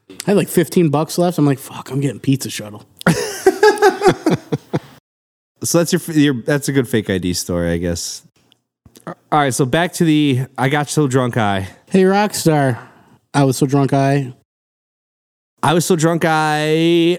I 0.09 0.31
had 0.31 0.37
like 0.39 0.49
15 0.49 0.89
bucks 0.89 1.19
left. 1.19 1.37
I'm 1.37 1.45
like, 1.45 1.59
fuck, 1.59 1.91
I'm 1.91 2.01
getting 2.01 2.19
pizza 2.19 2.49
shuttle. 2.49 2.87
So 5.67 5.79
that's 5.79 5.93
your, 5.93 6.01
your 6.17 6.43
that's 6.43 6.69
a 6.69 6.73
good 6.73 6.89
fake 6.89 7.11
ID 7.11 7.35
story, 7.35 7.73
I 7.73 7.79
guess. 7.79 8.23
All 9.07 9.15
right, 9.33 9.55
so 9.55 9.65
back 9.65 9.93
to 9.95 10.05
the 10.05 10.47
I 10.57 10.69
got 10.69 10.89
so 10.89 11.07
drunk 11.07 11.37
I. 11.37 11.69
Hey, 11.91 12.03
Rockstar. 12.03 12.79
I 13.35 13.45
was 13.45 13.57
so 13.57 13.67
drunk 13.67 13.93
I 13.93 14.35
I 15.63 15.75
was 15.75 15.85
so 15.85 15.97
drunk 15.97 16.23
I 16.25 17.19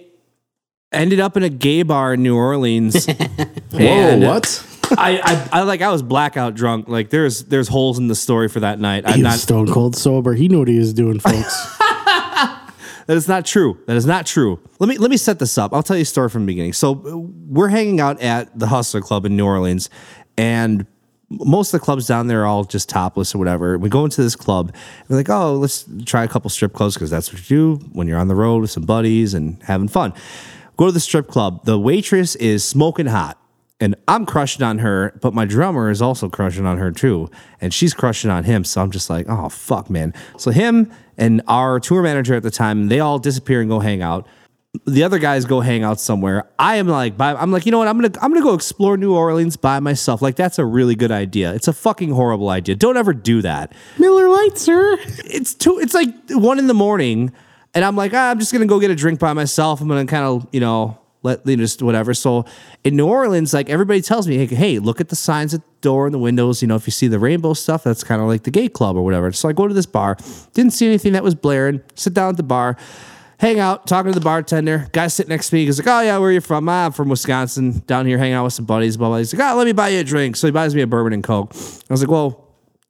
ended 0.91 1.19
up 1.19 1.37
in 1.37 1.43
a 1.43 1.49
gay 1.49 1.83
bar 1.83 2.13
in 2.13 2.23
New 2.23 2.35
Orleans. 2.35 3.05
Whoa, 3.71 4.17
what? 4.19 4.65
I, 4.97 5.19
I 5.51 5.59
I 5.59 5.61
like 5.63 5.81
I 5.81 5.91
was 5.91 6.01
blackout 6.01 6.55
drunk. 6.55 6.87
Like 6.87 7.09
there's 7.09 7.43
there's 7.45 7.67
holes 7.67 7.99
in 7.99 8.07
the 8.07 8.15
story 8.15 8.47
for 8.47 8.61
that 8.61 8.79
night. 8.79 9.03
I'm 9.05 9.15
He 9.15 9.21
not 9.21 9.33
was 9.33 9.43
stone 9.43 9.67
cold 9.67 9.95
sober. 9.95 10.33
He 10.33 10.47
knew 10.47 10.59
what 10.59 10.67
he 10.69 10.79
was 10.79 10.93
doing, 10.93 11.19
folks. 11.19 11.77
That 13.07 13.17
is 13.17 13.27
not 13.27 13.45
true. 13.45 13.79
That 13.87 13.97
is 13.97 14.05
not 14.05 14.25
true. 14.25 14.59
Let 14.79 14.87
me 14.89 14.97
let 14.97 15.09
me 15.09 15.17
set 15.17 15.39
this 15.39 15.57
up. 15.57 15.73
I'll 15.73 15.83
tell 15.83 15.97
you 15.97 16.03
a 16.03 16.05
story 16.05 16.29
from 16.29 16.43
the 16.43 16.47
beginning. 16.47 16.73
So 16.73 16.91
uh, 16.91 17.17
we're 17.17 17.69
hanging 17.69 17.99
out 17.99 18.21
at 18.21 18.57
the 18.57 18.67
Hustler 18.67 19.01
Club 19.01 19.25
in 19.25 19.35
New 19.35 19.45
Orleans, 19.45 19.89
and 20.37 20.85
most 21.29 21.73
of 21.73 21.79
the 21.79 21.85
clubs 21.85 22.07
down 22.07 22.27
there 22.27 22.43
are 22.43 22.45
all 22.45 22.63
just 22.63 22.89
topless 22.89 23.33
or 23.33 23.37
whatever. 23.37 23.77
We 23.77 23.89
go 23.89 24.05
into 24.05 24.21
this 24.21 24.35
club. 24.35 24.69
And 24.73 25.09
we're 25.09 25.17
like, 25.17 25.29
oh, 25.29 25.55
let's 25.55 25.85
try 26.05 26.23
a 26.23 26.27
couple 26.27 26.49
strip 26.49 26.73
clubs 26.73 26.93
because 26.93 27.09
that's 27.09 27.31
what 27.31 27.49
you 27.49 27.77
do 27.77 27.85
when 27.93 28.07
you're 28.07 28.19
on 28.19 28.27
the 28.27 28.35
road 28.35 28.61
with 28.61 28.71
some 28.71 28.83
buddies 28.83 29.33
and 29.33 29.61
having 29.63 29.87
fun. 29.87 30.13
Go 30.77 30.85
to 30.85 30.91
the 30.91 30.99
strip 30.99 31.27
club. 31.27 31.65
The 31.65 31.77
waitress 31.77 32.35
is 32.35 32.63
smoking 32.63 33.07
hot. 33.07 33.37
And 33.79 33.95
I'm 34.07 34.25
crushing 34.25 34.63
on 34.63 34.79
her, 34.79 35.17
but 35.21 35.35
my 35.35 35.45
drummer 35.45 35.91
is 35.91 36.01
also 36.01 36.29
crushing 36.29 36.65
on 36.65 36.79
her 36.79 36.91
too. 36.91 37.29
And 37.61 37.71
she's 37.71 37.93
crushing 37.93 38.31
on 38.31 38.43
him. 38.43 38.63
So 38.63 38.81
I'm 38.81 38.89
just 38.89 39.07
like, 39.09 39.27
oh, 39.29 39.49
fuck, 39.49 39.89
man. 39.89 40.15
So 40.37 40.49
him 40.49 40.91
and 41.15 41.43
our 41.47 41.79
tour 41.79 42.01
manager 42.01 42.33
at 42.33 42.41
the 42.41 42.49
time, 42.49 42.87
they 42.87 42.99
all 42.99 43.19
disappear 43.19 43.61
and 43.61 43.69
go 43.69 43.79
hang 43.79 44.01
out. 44.01 44.25
The 44.85 45.03
other 45.03 45.19
guys 45.19 45.45
go 45.45 45.61
hang 45.61 45.83
out 45.83 45.99
somewhere. 45.99 46.49
I 46.59 46.75
am 46.77 46.87
like, 46.87 47.17
by, 47.17 47.33
I'm 47.33 47.51
like, 47.51 47.65
you 47.65 47.71
know 47.71 47.77
what? 47.79 47.87
I'm 47.87 47.99
gonna, 47.99 48.13
I'm 48.21 48.31
gonna 48.31 48.43
go 48.43 48.53
explore 48.53 48.97
New 48.97 49.15
Orleans 49.15 49.57
by 49.57 49.79
myself. 49.79 50.21
Like 50.21 50.35
that's 50.35 50.59
a 50.59 50.65
really 50.65 50.93
good 50.95 51.11
idea. 51.11 51.53
It's 51.53 51.67
a 51.67 51.73
fucking 51.73 52.11
horrible 52.11 52.49
idea. 52.49 52.75
Don't 52.75 52.97
ever 52.97 53.13
do 53.13 53.41
that 53.43 53.73
Miller 53.97 54.29
Lite, 54.29 54.57
sir. 54.57 54.97
it's 55.25 55.53
two 55.53 55.79
it's 55.79 55.93
like 55.93 56.09
one 56.29 56.59
in 56.59 56.67
the 56.67 56.73
morning 56.73 57.31
and 57.73 57.83
i'm 57.85 57.95
like 57.95 58.13
ah, 58.13 58.29
i'm 58.31 58.39
just 58.39 58.51
gonna 58.53 58.65
go 58.65 58.79
get 58.79 58.91
a 58.91 58.95
drink 58.95 59.19
by 59.19 59.33
myself 59.33 59.81
i'm 59.81 59.87
gonna 59.87 60.05
kind 60.05 60.23
of 60.23 60.47
you 60.51 60.59
know 60.59 60.97
let 61.27 61.45
you 61.45 61.57
know, 61.57 61.63
just 61.63 61.81
whatever 61.81 62.13
so 62.13 62.45
in 62.83 62.95
new 62.95 63.07
orleans 63.07 63.53
like 63.53 63.69
everybody 63.69 64.01
tells 64.01 64.27
me 64.27 64.37
hey, 64.37 64.55
hey 64.55 64.79
look 64.79 65.01
at 65.01 65.09
the 65.09 65.15
signs 65.15 65.53
at 65.53 65.63
the 65.63 65.71
door 65.81 66.05
and 66.05 66.13
the 66.13 66.19
windows 66.19 66.61
you 66.61 66.67
know 66.67 66.75
if 66.75 66.87
you 66.87 66.91
see 66.91 67.07
the 67.07 67.19
rainbow 67.19 67.53
stuff 67.53 67.83
that's 67.83 68.03
kind 68.03 68.21
of 68.21 68.27
like 68.27 68.43
the 68.43 68.51
gay 68.51 68.67
club 68.67 68.95
or 68.95 69.03
whatever 69.03 69.31
so 69.31 69.47
i 69.49 69.53
go 69.53 69.67
to 69.67 69.73
this 69.73 69.85
bar 69.85 70.17
didn't 70.53 70.71
see 70.71 70.87
anything 70.87 71.13
that 71.13 71.23
was 71.23 71.35
blaring 71.35 71.81
sit 71.95 72.13
down 72.13 72.29
at 72.29 72.37
the 72.37 72.43
bar 72.43 72.77
hang 73.39 73.59
out 73.59 73.85
talking 73.85 74.11
to 74.11 74.19
the 74.19 74.23
bartender 74.23 74.87
guy 74.91 75.07
sitting 75.07 75.29
next 75.29 75.49
to 75.49 75.55
me 75.55 75.65
he's 75.65 75.77
like 75.77 75.87
oh 75.87 76.01
yeah 76.01 76.17
where 76.17 76.29
are 76.29 76.33
you 76.33 76.41
from 76.41 76.67
ah, 76.69 76.85
i'm 76.85 76.91
from 76.91 77.09
wisconsin 77.09 77.83
down 77.85 78.05
here 78.05 78.17
hanging 78.17 78.33
out 78.33 78.43
with 78.43 78.53
some 78.53 78.65
buddies 78.65 78.97
blah 78.97 79.09
blah 79.09 79.17
he's 79.17 79.33
like 79.33 79.51
oh 79.51 79.55
let 79.57 79.65
me 79.65 79.73
buy 79.73 79.89
you 79.89 79.99
a 79.99 80.03
drink 80.03 80.35
so 80.35 80.47
he 80.47 80.51
buys 80.51 80.73
me 80.73 80.81
a 80.81 80.87
bourbon 80.87 81.13
and 81.13 81.23
coke 81.23 81.51
i 81.53 81.93
was 81.93 82.01
like 82.01 82.09
well 82.09 82.47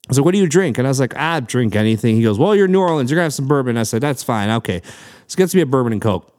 I 0.07 0.11
was 0.11 0.19
like, 0.19 0.25
what 0.25 0.31
do 0.31 0.37
you 0.37 0.47
drink? 0.47 0.77
And 0.77 0.87
I 0.87 0.89
was 0.89 1.01
like, 1.01 1.17
I 1.17 1.41
drink 1.41 1.75
anything. 1.75 2.15
He 2.15 2.23
goes, 2.23 2.39
well, 2.39 2.55
you're 2.55 2.69
New 2.69 2.79
Orleans. 2.79 3.11
You're 3.11 3.17
going 3.17 3.23
to 3.23 3.25
have 3.25 3.33
some 3.33 3.47
bourbon. 3.47 3.75
I 3.75 3.83
said, 3.83 4.01
that's 4.01 4.23
fine. 4.23 4.49
Okay. 4.49 4.81
So 5.27 5.35
gets 5.35 5.53
me 5.53 5.59
a 5.59 5.65
bourbon 5.65 5.91
and 5.91 6.01
Coke. 6.01 6.33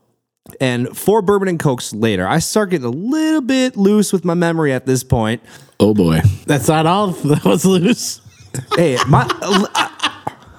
And 0.60 0.96
four 0.96 1.22
bourbon 1.22 1.48
and 1.48 1.58
cokes 1.58 1.92
later, 1.92 2.26
I 2.26 2.38
start 2.38 2.70
getting 2.70 2.86
a 2.86 2.90
little 2.90 3.40
bit 3.40 3.76
loose 3.76 4.12
with 4.12 4.24
my 4.24 4.34
memory 4.34 4.72
at 4.72 4.86
this 4.86 5.04
point. 5.04 5.42
Oh 5.80 5.94
boy. 5.94 6.20
That's 6.46 6.68
not 6.68 6.86
all 6.86 7.08
that 7.24 7.44
was 7.44 7.64
loose. 7.64 8.20
Hey, 8.74 8.98
my. 9.06 9.26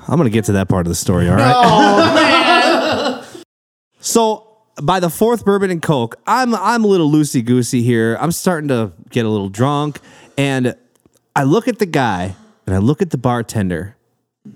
I'm 0.08 0.18
gonna 0.18 0.30
get 0.30 0.46
to 0.46 0.54
that 0.54 0.70
part 0.70 0.86
of 0.86 0.90
the 0.90 0.96
story. 0.96 1.30
All 1.30 1.36
right. 1.36 3.26
so 4.00 4.46
by 4.82 5.00
the 5.00 5.10
fourth 5.10 5.46
bourbon 5.46 5.72
and 5.72 5.82
coke, 5.82 6.16
I'm 6.26 6.56
I'm 6.56 6.84
a 6.84 6.88
little 6.88 7.10
loosey 7.10 7.44
goosey 7.44 7.82
here. 7.82 8.18
I'm 8.20 8.32
starting 8.32 8.70
to 8.70 8.94
get 9.10 9.26
a 9.26 9.30
little 9.30 9.50
drunk, 9.50 10.00
and 10.38 10.76
I 11.36 11.44
look 11.44 11.68
at 11.68 11.80
the 11.80 11.86
guy 11.86 12.36
and 12.66 12.76
I 12.76 12.80
look 12.80 13.02
at 13.02 13.10
the 13.10 13.18
bartender, 13.18 13.98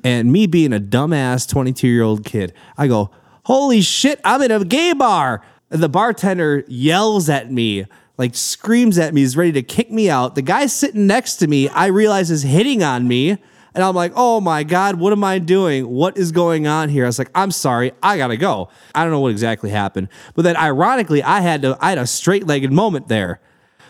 and 0.04 0.32
me 0.32 0.48
being 0.48 0.74
a 0.74 0.80
dumbass 0.80 1.48
22 1.50 1.88
year 1.88 2.04
old 2.04 2.24
kid, 2.24 2.54
I 2.78 2.88
go, 2.88 3.10
"Holy 3.44 3.82
shit! 3.82 4.20
I'm 4.24 4.42
in 4.42 4.52
a 4.52 4.64
gay 4.66 4.94
bar!" 4.94 5.42
And 5.70 5.82
the 5.82 5.90
bartender 5.90 6.64
yells 6.68 7.30
at 7.30 7.52
me. 7.52 7.86
Like 8.18 8.36
screams 8.36 9.00
at 9.00 9.14
me, 9.14 9.22
he's 9.22 9.36
ready 9.36 9.52
to 9.54 9.64
kick 9.64 9.92
me 9.92 10.10
out. 10.10 10.36
The 10.36 10.44
guy 10.44 10.68
sitting 10.68 11.08
next 11.08 11.38
to 11.38 11.48
me, 11.48 11.68
I 11.70 11.88
realize 11.88 12.30
is 12.30 12.44
hitting 12.44 12.84
on 12.84 13.08
me. 13.08 13.38
And 13.76 13.84
I'm 13.84 13.96
like, 13.96 14.12
oh 14.16 14.40
my 14.40 14.64
God, 14.64 15.00
what 15.00 15.14
am 15.14 15.24
I 15.24 15.40
doing? 15.40 15.88
What 15.88 16.16
is 16.16 16.32
going 16.32 16.68
on 16.68 16.90
here? 16.90 17.06
I 17.06 17.08
was 17.08 17.18
like, 17.18 17.32
I'm 17.34 17.50
sorry, 17.50 17.92
I 18.04 18.18
gotta 18.18 18.38
go. 18.38 18.70
I 18.94 19.02
don't 19.02 19.12
know 19.12 19.20
what 19.20 19.32
exactly 19.32 19.72
happened. 19.72 20.10
But 20.36 20.44
then 20.44 20.56
ironically, 20.56 21.24
I 21.24 21.40
had 21.42 21.64
to 21.64 21.76
I 21.82 21.90
had 21.90 21.98
a 21.98 22.06
straight-legged 22.06 22.72
moment 22.72 23.08
there. 23.08 23.42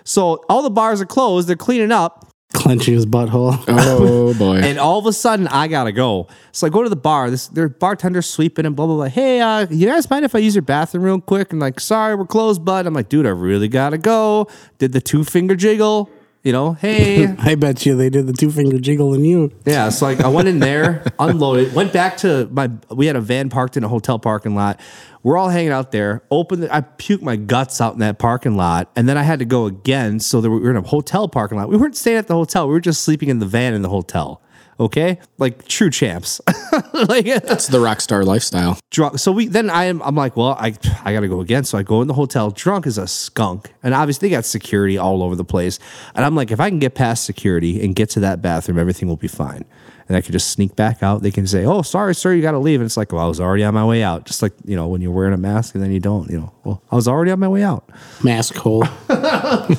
So 0.06 0.44
all 0.48 0.64
the 0.64 0.70
bars 0.70 1.02
are 1.02 1.06
closed, 1.06 1.50
they're 1.50 1.58
cleaning 1.58 1.92
up, 1.92 2.33
Clenching 2.54 2.94
his 2.94 3.06
butthole. 3.06 3.62
Oh 3.68 4.34
boy. 4.38 4.58
and 4.58 4.78
all 4.80 5.00
of 5.00 5.06
a 5.06 5.14
sudden 5.14 5.48
I 5.48 5.68
gotta 5.68 5.92
go. 5.92 6.28
So 6.52 6.68
I 6.68 6.70
go 6.70 6.84
to 6.84 6.90
the 6.90 6.96
bar, 6.96 7.30
this 7.30 7.48
their 7.48 7.68
bartender's 7.68 8.28
sweeping 8.30 8.66
and 8.66 8.76
blah 8.76 8.86
blah 8.86 8.96
blah. 8.96 9.06
Hey, 9.06 9.42
uh, 9.42 9.66
you 9.70 9.88
guys 9.88 10.10
mind 10.10 10.24
if 10.24 10.36
I 10.36 10.40
use 10.40 10.56
your 10.56 10.62
bathroom 10.62 11.04
real 11.04 11.20
quick? 11.20 11.52
And 11.52 11.60
like, 11.60 11.80
sorry, 11.80 12.16
we're 12.16 12.26
closed, 12.26 12.64
bud. 12.64 12.86
I'm 12.86 12.94
like, 12.94 13.10
dude, 13.10 13.26
I 13.26 13.30
really 13.30 13.68
gotta 13.68 13.98
go. 13.98 14.48
Did 14.78 14.94
the 14.94 15.02
two 15.02 15.24
finger 15.24 15.56
jiggle. 15.56 16.10
You 16.44 16.52
know, 16.52 16.74
hey, 16.82 17.34
I 17.40 17.56
bet 17.56 17.86
you 17.86 17.96
they 17.96 18.10
did 18.10 18.28
the 18.28 18.34
two 18.34 18.52
finger 18.52 18.78
jiggle 18.78 19.14
in 19.14 19.24
you. 19.24 19.52
Yeah, 19.66 19.90
so 19.90 20.06
like 20.06 20.20
I 20.20 20.28
went 20.28 20.50
in 20.50 20.60
there, 20.60 21.06
unloaded, 21.20 21.74
went 21.74 21.94
back 21.94 22.18
to 22.18 22.48
my. 22.52 22.70
We 22.90 23.06
had 23.06 23.16
a 23.16 23.22
van 23.22 23.50
parked 23.50 23.78
in 23.78 23.84
a 23.84 23.88
hotel 23.88 24.20
parking 24.20 24.54
lot. 24.54 24.80
We're 25.24 25.38
all 25.38 25.48
hanging 25.48 25.72
out 25.72 25.94
there. 25.94 26.22
Opened, 26.30 26.64
the, 26.64 26.76
I 26.76 26.82
puked 26.82 27.22
my 27.22 27.38
guts 27.38 27.80
out 27.80 27.94
in 27.94 28.00
that 28.00 28.20
parking 28.20 28.58
lot, 28.58 28.92
and 28.98 29.08
then 29.08 29.18
I 29.18 29.24
had 29.24 29.40
to 29.40 29.46
go 29.46 29.66
again. 29.66 30.20
So 30.20 30.42
that 30.42 30.50
we 30.50 30.60
were 30.60 30.72
in 30.72 30.76
a 30.76 30.82
hotel 30.82 31.30
parking 31.30 31.58
lot. 31.58 31.70
We 31.70 31.78
weren't 31.78 31.96
staying 31.96 32.18
at 32.18 32.28
the 32.28 32.36
hotel. 32.36 32.68
We 32.68 32.74
were 32.74 32.82
just 32.82 33.04
sleeping 33.04 33.30
in 33.30 33.40
the 33.40 33.46
van 33.46 33.74
in 33.74 33.82
the 33.82 33.90
hotel. 33.90 34.42
Okay, 34.80 35.20
like 35.38 35.68
true 35.68 35.90
champs. 35.90 36.42
like 36.94 37.26
It's 37.28 37.68
the 37.68 37.80
rock 37.80 38.02
star 38.02 38.24
lifestyle. 38.24 38.80
drunk. 38.92 39.20
So 39.20 39.32
we 39.32 39.48
then 39.48 39.70
I 39.70 39.86
am 39.86 40.02
I'm 40.02 40.16
like, 40.16 40.36
well, 40.36 40.58
I 40.60 40.74
I 41.04 41.14
gotta 41.14 41.28
go 41.28 41.42
again. 41.42 41.64
So 41.64 41.78
I 41.78 41.84
go 41.84 42.02
in 42.02 42.08
the 42.08 42.14
hotel, 42.16 42.50
drunk 42.52 42.88
as 42.88 42.98
a 42.98 43.08
skunk, 43.08 43.72
and 43.84 43.94
obviously 43.94 44.30
they 44.30 44.36
got 44.36 44.46
security 44.46 44.98
all 44.98 45.22
over 45.24 45.36
the 45.36 45.46
place. 45.46 45.80
And 46.16 46.26
I'm 46.26 46.36
like, 46.36 46.50
if 46.52 46.60
I 46.60 46.70
can 46.70 46.80
get 46.80 46.96
past 46.96 47.24
security 47.26 47.84
and 47.84 47.96
get 47.96 48.10
to 48.12 48.20
that 48.22 48.42
bathroom, 48.42 48.80
everything 48.80 49.08
will 49.08 49.16
be 49.18 49.28
fine. 49.28 49.64
And 50.10 50.18
I 50.18 50.22
could 50.22 50.34
just 50.34 50.50
sneak 50.50 50.76
back 50.76 51.02
out. 51.02 51.22
They 51.22 51.32
can 51.32 51.48
say, 51.48 51.64
"Oh, 51.66 51.82
sorry, 51.82 52.14
sir, 52.14 52.34
you 52.34 52.42
got 52.42 52.52
to 52.52 52.60
leave." 52.60 52.82
And 52.82 52.86
it's 52.86 52.98
like, 52.98 53.14
"Well, 53.14 53.24
I 53.24 53.28
was 53.28 53.40
already 53.40 53.64
on 53.64 53.74
my 53.74 53.86
way 53.86 54.04
out." 54.04 54.26
Just 54.26 54.42
like 54.42 54.52
you 54.66 54.76
know, 54.76 54.88
when 54.90 55.02
you're 55.02 55.14
wearing 55.14 55.34
a 55.34 55.38
mask 55.38 55.76
and 55.76 55.84
then 55.84 55.92
you 55.94 56.02
don't, 56.02 56.30
you 56.30 56.40
know. 56.40 56.54
Well, 56.66 56.84
I 56.92 56.96
was 56.96 57.08
already 57.08 57.32
on 57.32 57.40
my 57.40 57.48
way 57.48 57.64
out. 57.64 57.90
Mask 58.24 58.56
hole. 58.56 58.84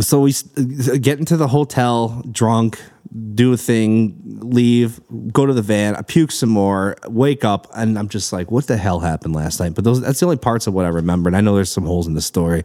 So 0.00 0.20
we 0.22 0.32
uh, 0.56 0.96
get 1.00 1.18
into 1.18 1.36
the 1.36 1.48
hotel 1.48 2.22
drunk, 2.32 2.80
do 3.34 3.52
a 3.52 3.56
thing, 3.56 4.20
leave, 4.24 5.00
go 5.32 5.44
to 5.44 5.52
the 5.52 5.62
van, 5.62 5.96
I 5.96 6.02
puke 6.02 6.30
some 6.30 6.48
more, 6.48 6.96
wake 7.08 7.44
up, 7.44 7.66
and 7.74 7.98
I'm 7.98 8.08
just 8.08 8.32
like, 8.32 8.50
what 8.50 8.66
the 8.66 8.76
hell 8.76 9.00
happened 9.00 9.34
last 9.34 9.60
night? 9.60 9.74
But 9.74 9.84
those 9.84 10.00
that's 10.00 10.20
the 10.20 10.26
only 10.26 10.38
parts 10.38 10.66
of 10.66 10.74
what 10.74 10.86
I 10.86 10.88
remember. 10.88 11.28
And 11.28 11.36
I 11.36 11.40
know 11.40 11.54
there's 11.54 11.70
some 11.70 11.84
holes 11.84 12.06
in 12.06 12.14
the 12.14 12.22
story. 12.22 12.64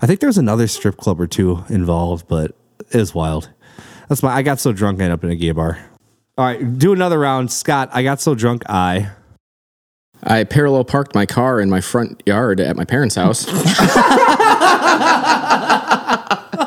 I 0.00 0.06
think 0.06 0.20
there's 0.20 0.38
another 0.38 0.66
strip 0.66 0.96
club 0.96 1.20
or 1.20 1.26
two 1.26 1.64
involved, 1.68 2.26
but 2.26 2.56
it 2.90 2.96
was 2.96 3.14
wild. 3.14 3.50
That's 4.08 4.22
my 4.22 4.32
I 4.32 4.42
got 4.42 4.60
so 4.60 4.72
drunk 4.72 5.00
I 5.00 5.04
ended 5.04 5.18
up 5.18 5.24
in 5.24 5.30
a 5.30 5.36
gay 5.36 5.52
bar. 5.52 5.78
All 6.38 6.46
right, 6.46 6.78
do 6.78 6.92
another 6.92 7.18
round. 7.18 7.52
Scott, 7.52 7.90
I 7.92 8.02
got 8.02 8.20
so 8.20 8.34
drunk 8.34 8.62
I 8.68 9.10
I 10.22 10.44
parallel 10.44 10.84
parked 10.84 11.14
my 11.14 11.26
car 11.26 11.60
in 11.60 11.68
my 11.68 11.80
front 11.80 12.22
yard 12.24 12.60
at 12.60 12.76
my 12.76 12.84
parents' 12.84 13.16
house. 13.16 13.46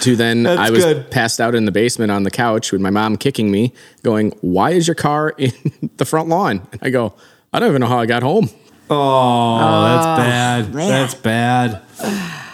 to 0.00 0.16
then 0.16 0.42
That's 0.44 0.60
I 0.60 0.70
was 0.70 0.84
good. 0.84 1.10
passed 1.10 1.40
out 1.40 1.54
in 1.54 1.64
the 1.64 1.72
basement 1.72 2.10
on 2.10 2.22
the 2.22 2.30
couch 2.30 2.72
with 2.72 2.80
my 2.80 2.90
mom 2.90 3.16
kicking 3.16 3.50
me, 3.50 3.72
going, 4.02 4.32
"Why 4.40 4.70
is 4.70 4.86
your 4.88 4.94
car 4.94 5.30
in 5.38 5.52
the 5.96 6.04
front 6.04 6.28
lawn?" 6.28 6.66
And 6.72 6.80
I 6.82 6.90
go, 6.90 7.14
"I 7.52 7.58
don't 7.60 7.68
even 7.70 7.80
know 7.80 7.86
how 7.86 7.98
I 7.98 8.06
got 8.06 8.22
home." 8.22 8.48
Oh, 8.92 9.82
that's 9.84 10.20
bad. 10.20 10.74
man. 10.74 10.88
That's 10.88 11.14
bad. 11.14 11.82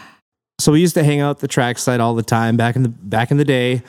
So 0.58 0.72
we 0.72 0.80
used 0.80 0.94
to 0.94 1.04
hang 1.04 1.20
out 1.20 1.32
at 1.32 1.38
the 1.40 1.48
trackside 1.48 2.00
all 2.00 2.14
the 2.14 2.22
time 2.22 2.56
back 2.56 2.76
in 2.76 2.82
the 2.82 2.88
back 2.88 3.30
in 3.30 3.36
the 3.36 3.44
day. 3.44 3.82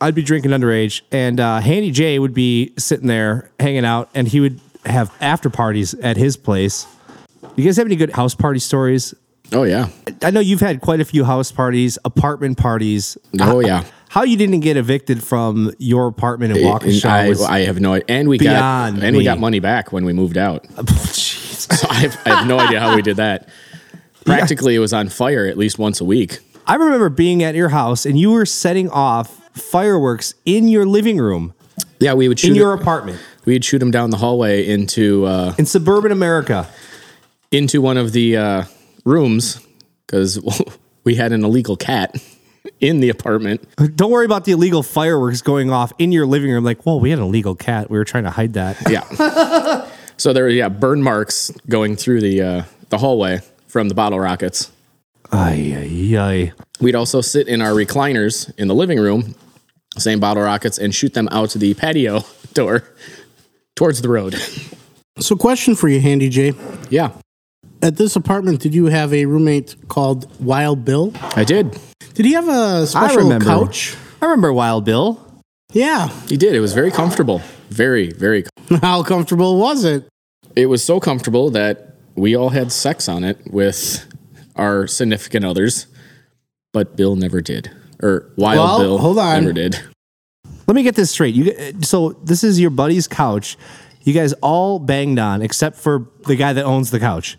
I'd 0.00 0.14
be 0.14 0.22
drinking 0.22 0.52
underage, 0.52 1.02
and 1.10 1.40
uh, 1.40 1.58
Handy 1.60 1.90
J 1.90 2.20
would 2.20 2.32
be 2.32 2.72
sitting 2.78 3.08
there 3.08 3.50
hanging 3.58 3.84
out, 3.84 4.08
and 4.14 4.28
he 4.28 4.38
would 4.38 4.60
have 4.86 5.12
after 5.20 5.50
parties 5.50 5.92
at 5.94 6.16
his 6.16 6.36
place. 6.36 6.86
You 7.56 7.64
guys 7.64 7.76
have 7.76 7.86
any 7.86 7.96
good 7.96 8.10
house 8.12 8.36
party 8.36 8.60
stories? 8.60 9.14
Oh 9.52 9.64
yeah, 9.64 9.88
I 10.22 10.30
know 10.30 10.40
you've 10.40 10.60
had 10.60 10.80
quite 10.80 11.00
a 11.00 11.04
few 11.04 11.24
house 11.24 11.50
parties, 11.52 11.98
apartment 12.04 12.56
parties. 12.58 13.18
oh 13.40 13.60
yeah. 13.60 13.84
How 14.08 14.24
you 14.24 14.36
didn't 14.36 14.60
get 14.60 14.76
evicted 14.76 15.22
from 15.22 15.72
your 15.78 16.08
apartment 16.08 16.56
in 16.56 16.64
Waukesha? 16.64 17.04
And 17.04 17.12
I, 17.12 17.28
was- 17.28 17.42
I 17.42 17.60
have 17.60 17.78
no, 17.80 17.94
and 17.94 18.28
we 18.28 18.38
got 18.38 18.94
and 19.02 19.16
we 19.16 19.22
got 19.24 19.38
money 19.38 19.60
back 19.60 19.92
when 19.92 20.04
we 20.04 20.12
moved 20.12 20.36
out. 20.36 20.64
Jeez. 20.68 21.72
So 21.72 21.86
I 21.88 21.94
have, 21.94 22.18
I 22.26 22.28
have 22.38 22.46
no 22.48 22.58
idea 22.58 22.80
how 22.80 22.96
we 22.96 23.02
did 23.02 23.18
that. 23.18 23.48
Practically, 24.24 24.74
it 24.74 24.80
was 24.80 24.92
on 24.92 25.08
fire 25.08 25.46
at 25.46 25.56
least 25.56 25.78
once 25.78 26.00
a 26.00 26.04
week. 26.04 26.40
I 26.66 26.74
remember 26.74 27.08
being 27.08 27.42
at 27.44 27.54
your 27.54 27.68
house 27.70 28.04
and 28.04 28.18
you 28.18 28.30
were 28.32 28.46
setting 28.46 28.88
off 28.90 29.28
fireworks 29.56 30.34
in 30.44 30.68
your 30.68 30.86
living 30.86 31.18
room 31.18 31.54
Yeah, 32.00 32.14
we 32.14 32.28
would 32.28 32.38
shoot 32.38 32.50
in 32.50 32.54
your 32.56 32.74
it- 32.74 32.80
apartment 32.80 33.18
we'd 33.46 33.64
shoot 33.64 33.78
them 33.78 33.90
down 33.90 34.10
the 34.10 34.16
hallway 34.18 34.66
into 34.68 35.24
uh, 35.24 35.54
in 35.58 35.66
suburban 35.66 36.12
America. 36.12 36.68
into 37.50 37.80
one 37.80 37.96
of 37.96 38.12
the 38.12 38.36
uh, 38.36 38.64
rooms 39.10 39.66
because 40.06 40.40
we 41.04 41.16
had 41.16 41.32
an 41.32 41.44
illegal 41.44 41.76
cat 41.76 42.16
in 42.80 43.00
the 43.00 43.08
apartment. 43.08 43.66
Don't 43.96 44.10
worry 44.10 44.24
about 44.24 44.44
the 44.44 44.52
illegal 44.52 44.82
fireworks 44.82 45.42
going 45.42 45.70
off 45.70 45.92
in 45.98 46.12
your 46.12 46.26
living 46.26 46.50
room. 46.50 46.64
Like, 46.64 46.86
well, 46.86 47.00
we 47.00 47.10
had 47.10 47.18
an 47.18 47.26
illegal 47.26 47.54
cat. 47.54 47.90
We 47.90 47.98
were 47.98 48.04
trying 48.04 48.24
to 48.24 48.30
hide 48.30 48.54
that. 48.54 48.76
Yeah. 48.88 49.88
so 50.16 50.32
there 50.32 50.44
were 50.44 50.50
yeah 50.50 50.68
burn 50.68 51.02
marks 51.02 51.50
going 51.68 51.96
through 51.96 52.20
the 52.20 52.42
uh, 52.42 52.62
the 52.88 52.98
hallway 52.98 53.40
from 53.68 53.88
the 53.88 53.94
bottle 53.94 54.20
rockets. 54.20 54.70
Ay, 55.32 55.74
ay, 55.76 56.18
ay. 56.18 56.52
We'd 56.80 56.96
also 56.96 57.20
sit 57.20 57.46
in 57.46 57.62
our 57.62 57.70
recliners 57.70 58.52
in 58.58 58.66
the 58.66 58.74
living 58.74 58.98
room, 58.98 59.36
same 59.96 60.18
bottle 60.18 60.42
rockets, 60.42 60.76
and 60.76 60.92
shoot 60.92 61.14
them 61.14 61.28
out 61.30 61.50
to 61.50 61.58
the 61.58 61.74
patio 61.74 62.24
door 62.52 62.82
towards 63.76 64.02
the 64.02 64.08
road. 64.08 64.34
So, 65.20 65.36
question 65.36 65.76
for 65.76 65.88
you, 65.88 66.00
Handy 66.00 66.30
J. 66.30 66.54
Yeah, 66.88 67.12
At 67.82 67.96
this 67.96 68.14
apartment, 68.16 68.60
did 68.60 68.74
you 68.74 68.86
have 68.86 69.12
a 69.14 69.24
roommate 69.26 69.74
called 69.88 70.28
Wild 70.40 70.84
Bill? 70.84 71.12
I 71.34 71.44
did. 71.44 71.78
Did 72.14 72.26
he 72.26 72.32
have 72.32 72.48
a 72.48 72.86
special 72.86 73.18
remember. 73.22 73.44
couch? 73.46 73.96
I 74.20 74.26
remember 74.26 74.52
Wild 74.52 74.84
Bill. 74.84 75.24
Yeah. 75.72 76.08
He 76.28 76.36
did. 76.36 76.54
It 76.54 76.60
was 76.60 76.74
very 76.74 76.90
comfortable. 76.90 77.40
Very, 77.70 78.12
very. 78.12 78.42
Comfortable. 78.42 78.80
How 78.86 79.02
comfortable 79.02 79.58
was 79.58 79.84
it? 79.84 80.06
It 80.56 80.66
was 80.66 80.84
so 80.84 81.00
comfortable 81.00 81.50
that 81.50 81.94
we 82.16 82.36
all 82.36 82.50
had 82.50 82.70
sex 82.72 83.08
on 83.08 83.24
it 83.24 83.38
with 83.50 84.04
our 84.56 84.86
significant 84.86 85.44
others, 85.46 85.86
but 86.72 86.96
Bill 86.96 87.16
never 87.16 87.40
did. 87.40 87.70
Or 88.02 88.30
Wild 88.36 88.58
Well, 88.58 88.78
Bill 88.80 88.98
hold 88.98 89.18
on. 89.18 89.40
never 89.40 89.52
did. 89.54 89.80
Let 90.66 90.74
me 90.74 90.82
get 90.82 90.96
this 90.96 91.10
straight. 91.10 91.34
You 91.34 91.54
so 91.82 92.10
this 92.24 92.44
is 92.44 92.60
your 92.60 92.70
buddy's 92.70 93.08
couch. 93.08 93.56
You 94.02 94.12
guys 94.12 94.32
all 94.34 94.78
banged 94.78 95.18
on 95.18 95.40
except 95.42 95.76
for 95.76 96.08
the 96.26 96.36
guy 96.36 96.52
that 96.52 96.64
owns 96.64 96.90
the 96.90 97.00
couch. 97.00 97.38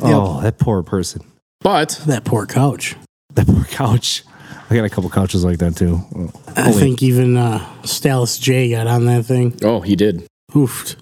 Oh, 0.00 0.40
that 0.42 0.58
poor 0.58 0.82
person. 0.82 1.22
But 1.60 2.00
That 2.06 2.24
poor 2.24 2.46
couch. 2.46 2.96
That 3.34 3.46
poor 3.46 3.64
couch. 3.64 4.22
I 4.70 4.74
got 4.76 4.84
a 4.84 4.90
couple 4.90 5.10
couches 5.10 5.44
like 5.44 5.58
that 5.58 5.76
too. 5.76 6.00
Oh. 6.16 6.30
I 6.56 6.72
think 6.72 7.02
even 7.02 7.36
uh, 7.36 7.58
Stalis 7.82 8.40
J 8.40 8.70
got 8.70 8.86
on 8.86 9.04
that 9.06 9.24
thing. 9.24 9.54
oh, 9.62 9.80
he 9.80 9.94
did. 9.96 10.26
Oofed. 10.52 10.96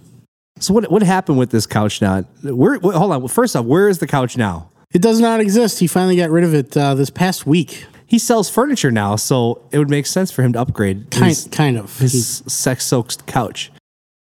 So 0.58 0.72
what 0.74 0.90
what 0.90 1.02
happened 1.02 1.38
with 1.38 1.50
this 1.50 1.66
couch 1.66 2.00
now? 2.02 2.22
Where 2.42 2.78
wh- 2.78 2.94
hold 2.94 3.12
on. 3.12 3.28
First 3.28 3.56
off, 3.56 3.64
where 3.66 3.88
is 3.88 3.98
the 3.98 4.06
couch 4.06 4.36
now? 4.36 4.70
It 4.92 5.00
does 5.02 5.20
not 5.20 5.40
exist. 5.40 5.78
He 5.78 5.86
finally 5.86 6.16
got 6.16 6.30
rid 6.30 6.44
of 6.44 6.54
it 6.54 6.76
uh, 6.76 6.94
this 6.94 7.10
past 7.10 7.46
week. 7.46 7.86
He 8.06 8.18
sells 8.18 8.50
furniture 8.50 8.90
now, 8.90 9.16
so 9.16 9.62
it 9.72 9.78
would 9.78 9.88
make 9.90 10.04
sense 10.06 10.30
for 10.30 10.42
him 10.42 10.52
to 10.52 10.60
upgrade 10.60 11.10
Kind, 11.10 11.28
his, 11.28 11.48
kind 11.50 11.78
of. 11.78 11.98
his 11.98 12.42
sex-soaked 12.46 13.26
couch. 13.26 13.72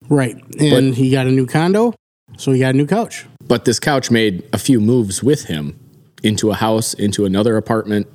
right. 0.10 0.36
And 0.60 0.94
he 0.94 1.10
got 1.10 1.26
a 1.26 1.32
new 1.32 1.46
condo, 1.46 1.94
so 2.38 2.52
he 2.52 2.60
got 2.60 2.76
a 2.76 2.78
new 2.78 2.86
couch. 2.86 3.26
But 3.48 3.66
this 3.66 3.80
couch 3.80 4.12
made 4.12 4.44
a 4.54 4.58
few 4.58 4.80
moves 4.80 5.24
with 5.24 5.46
him 5.46 5.80
into 6.24 6.52
a 6.52 6.56
house, 6.56 6.94
into 6.94 7.26
another 7.26 7.56
apartment. 7.58 8.08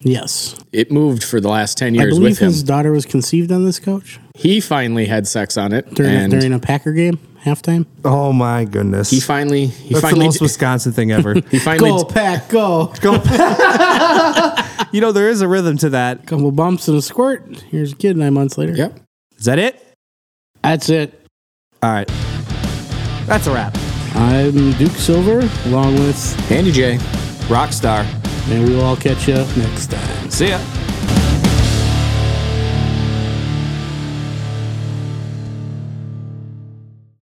Yes. 0.00 0.54
It 0.72 0.92
moved 0.92 1.24
for 1.24 1.40
the 1.40 1.48
last 1.48 1.76
10 1.76 1.94
I 1.94 2.02
years 2.02 2.14
believe 2.14 2.30
with 2.32 2.38
him. 2.38 2.46
his 2.48 2.62
daughter 2.62 2.92
was 2.92 3.04
conceived 3.04 3.50
on 3.50 3.64
this 3.64 3.80
couch 3.80 4.20
He 4.36 4.60
finally 4.60 5.06
had 5.06 5.26
sex 5.26 5.56
on 5.56 5.72
it. 5.72 5.92
during, 5.92 6.14
and 6.14 6.30
during 6.30 6.52
a 6.52 6.60
Packer 6.60 6.92
game. 6.92 7.18
halftime. 7.44 7.84
Oh 8.04 8.32
my 8.32 8.64
goodness. 8.64 9.10
He 9.10 9.18
finally 9.18 9.66
he 9.66 9.88
That's 9.94 10.02
the 10.02 10.08
finally 10.08 10.26
most 10.26 10.40
Wisconsin 10.40 10.92
thing 10.92 11.10
ever. 11.10 11.34
he 11.50 11.58
finally 11.58 11.90
Go 11.90 12.04
pack, 12.04 12.48
go! 12.48 12.92
Go. 13.00 13.18
Pack. 13.18 14.88
you 14.92 15.00
know, 15.00 15.10
there 15.10 15.28
is 15.28 15.40
a 15.40 15.48
rhythm 15.48 15.76
to 15.78 15.90
that. 15.90 16.26
Couple 16.28 16.52
bumps 16.52 16.86
and 16.86 16.96
a 16.96 17.02
squirt. 17.02 17.60
Here's 17.68 17.92
a 17.92 17.96
kid 17.96 18.16
nine 18.16 18.34
months 18.34 18.56
later. 18.56 18.74
Yep. 18.74 19.00
Is 19.36 19.46
that 19.46 19.58
it? 19.58 19.84
That's 20.62 20.88
it. 20.88 21.26
All 21.82 21.90
right. 21.90 22.08
That's 23.26 23.48
a 23.48 23.52
wrap. 23.52 23.76
I'm 24.14 24.72
Duke 24.72 24.92
Silver, 24.92 25.40
along 25.66 25.94
with, 25.94 26.50
Andy 26.50 26.72
J. 26.72 26.96
Rockstar. 27.48 28.04
and 28.50 28.66
we 28.68 28.74
will 28.74 28.84
all 28.84 28.96
catch 28.96 29.28
you 29.28 29.34
next 29.56 29.90
time. 29.90 30.30
See 30.30 30.48
ya. 30.48 30.77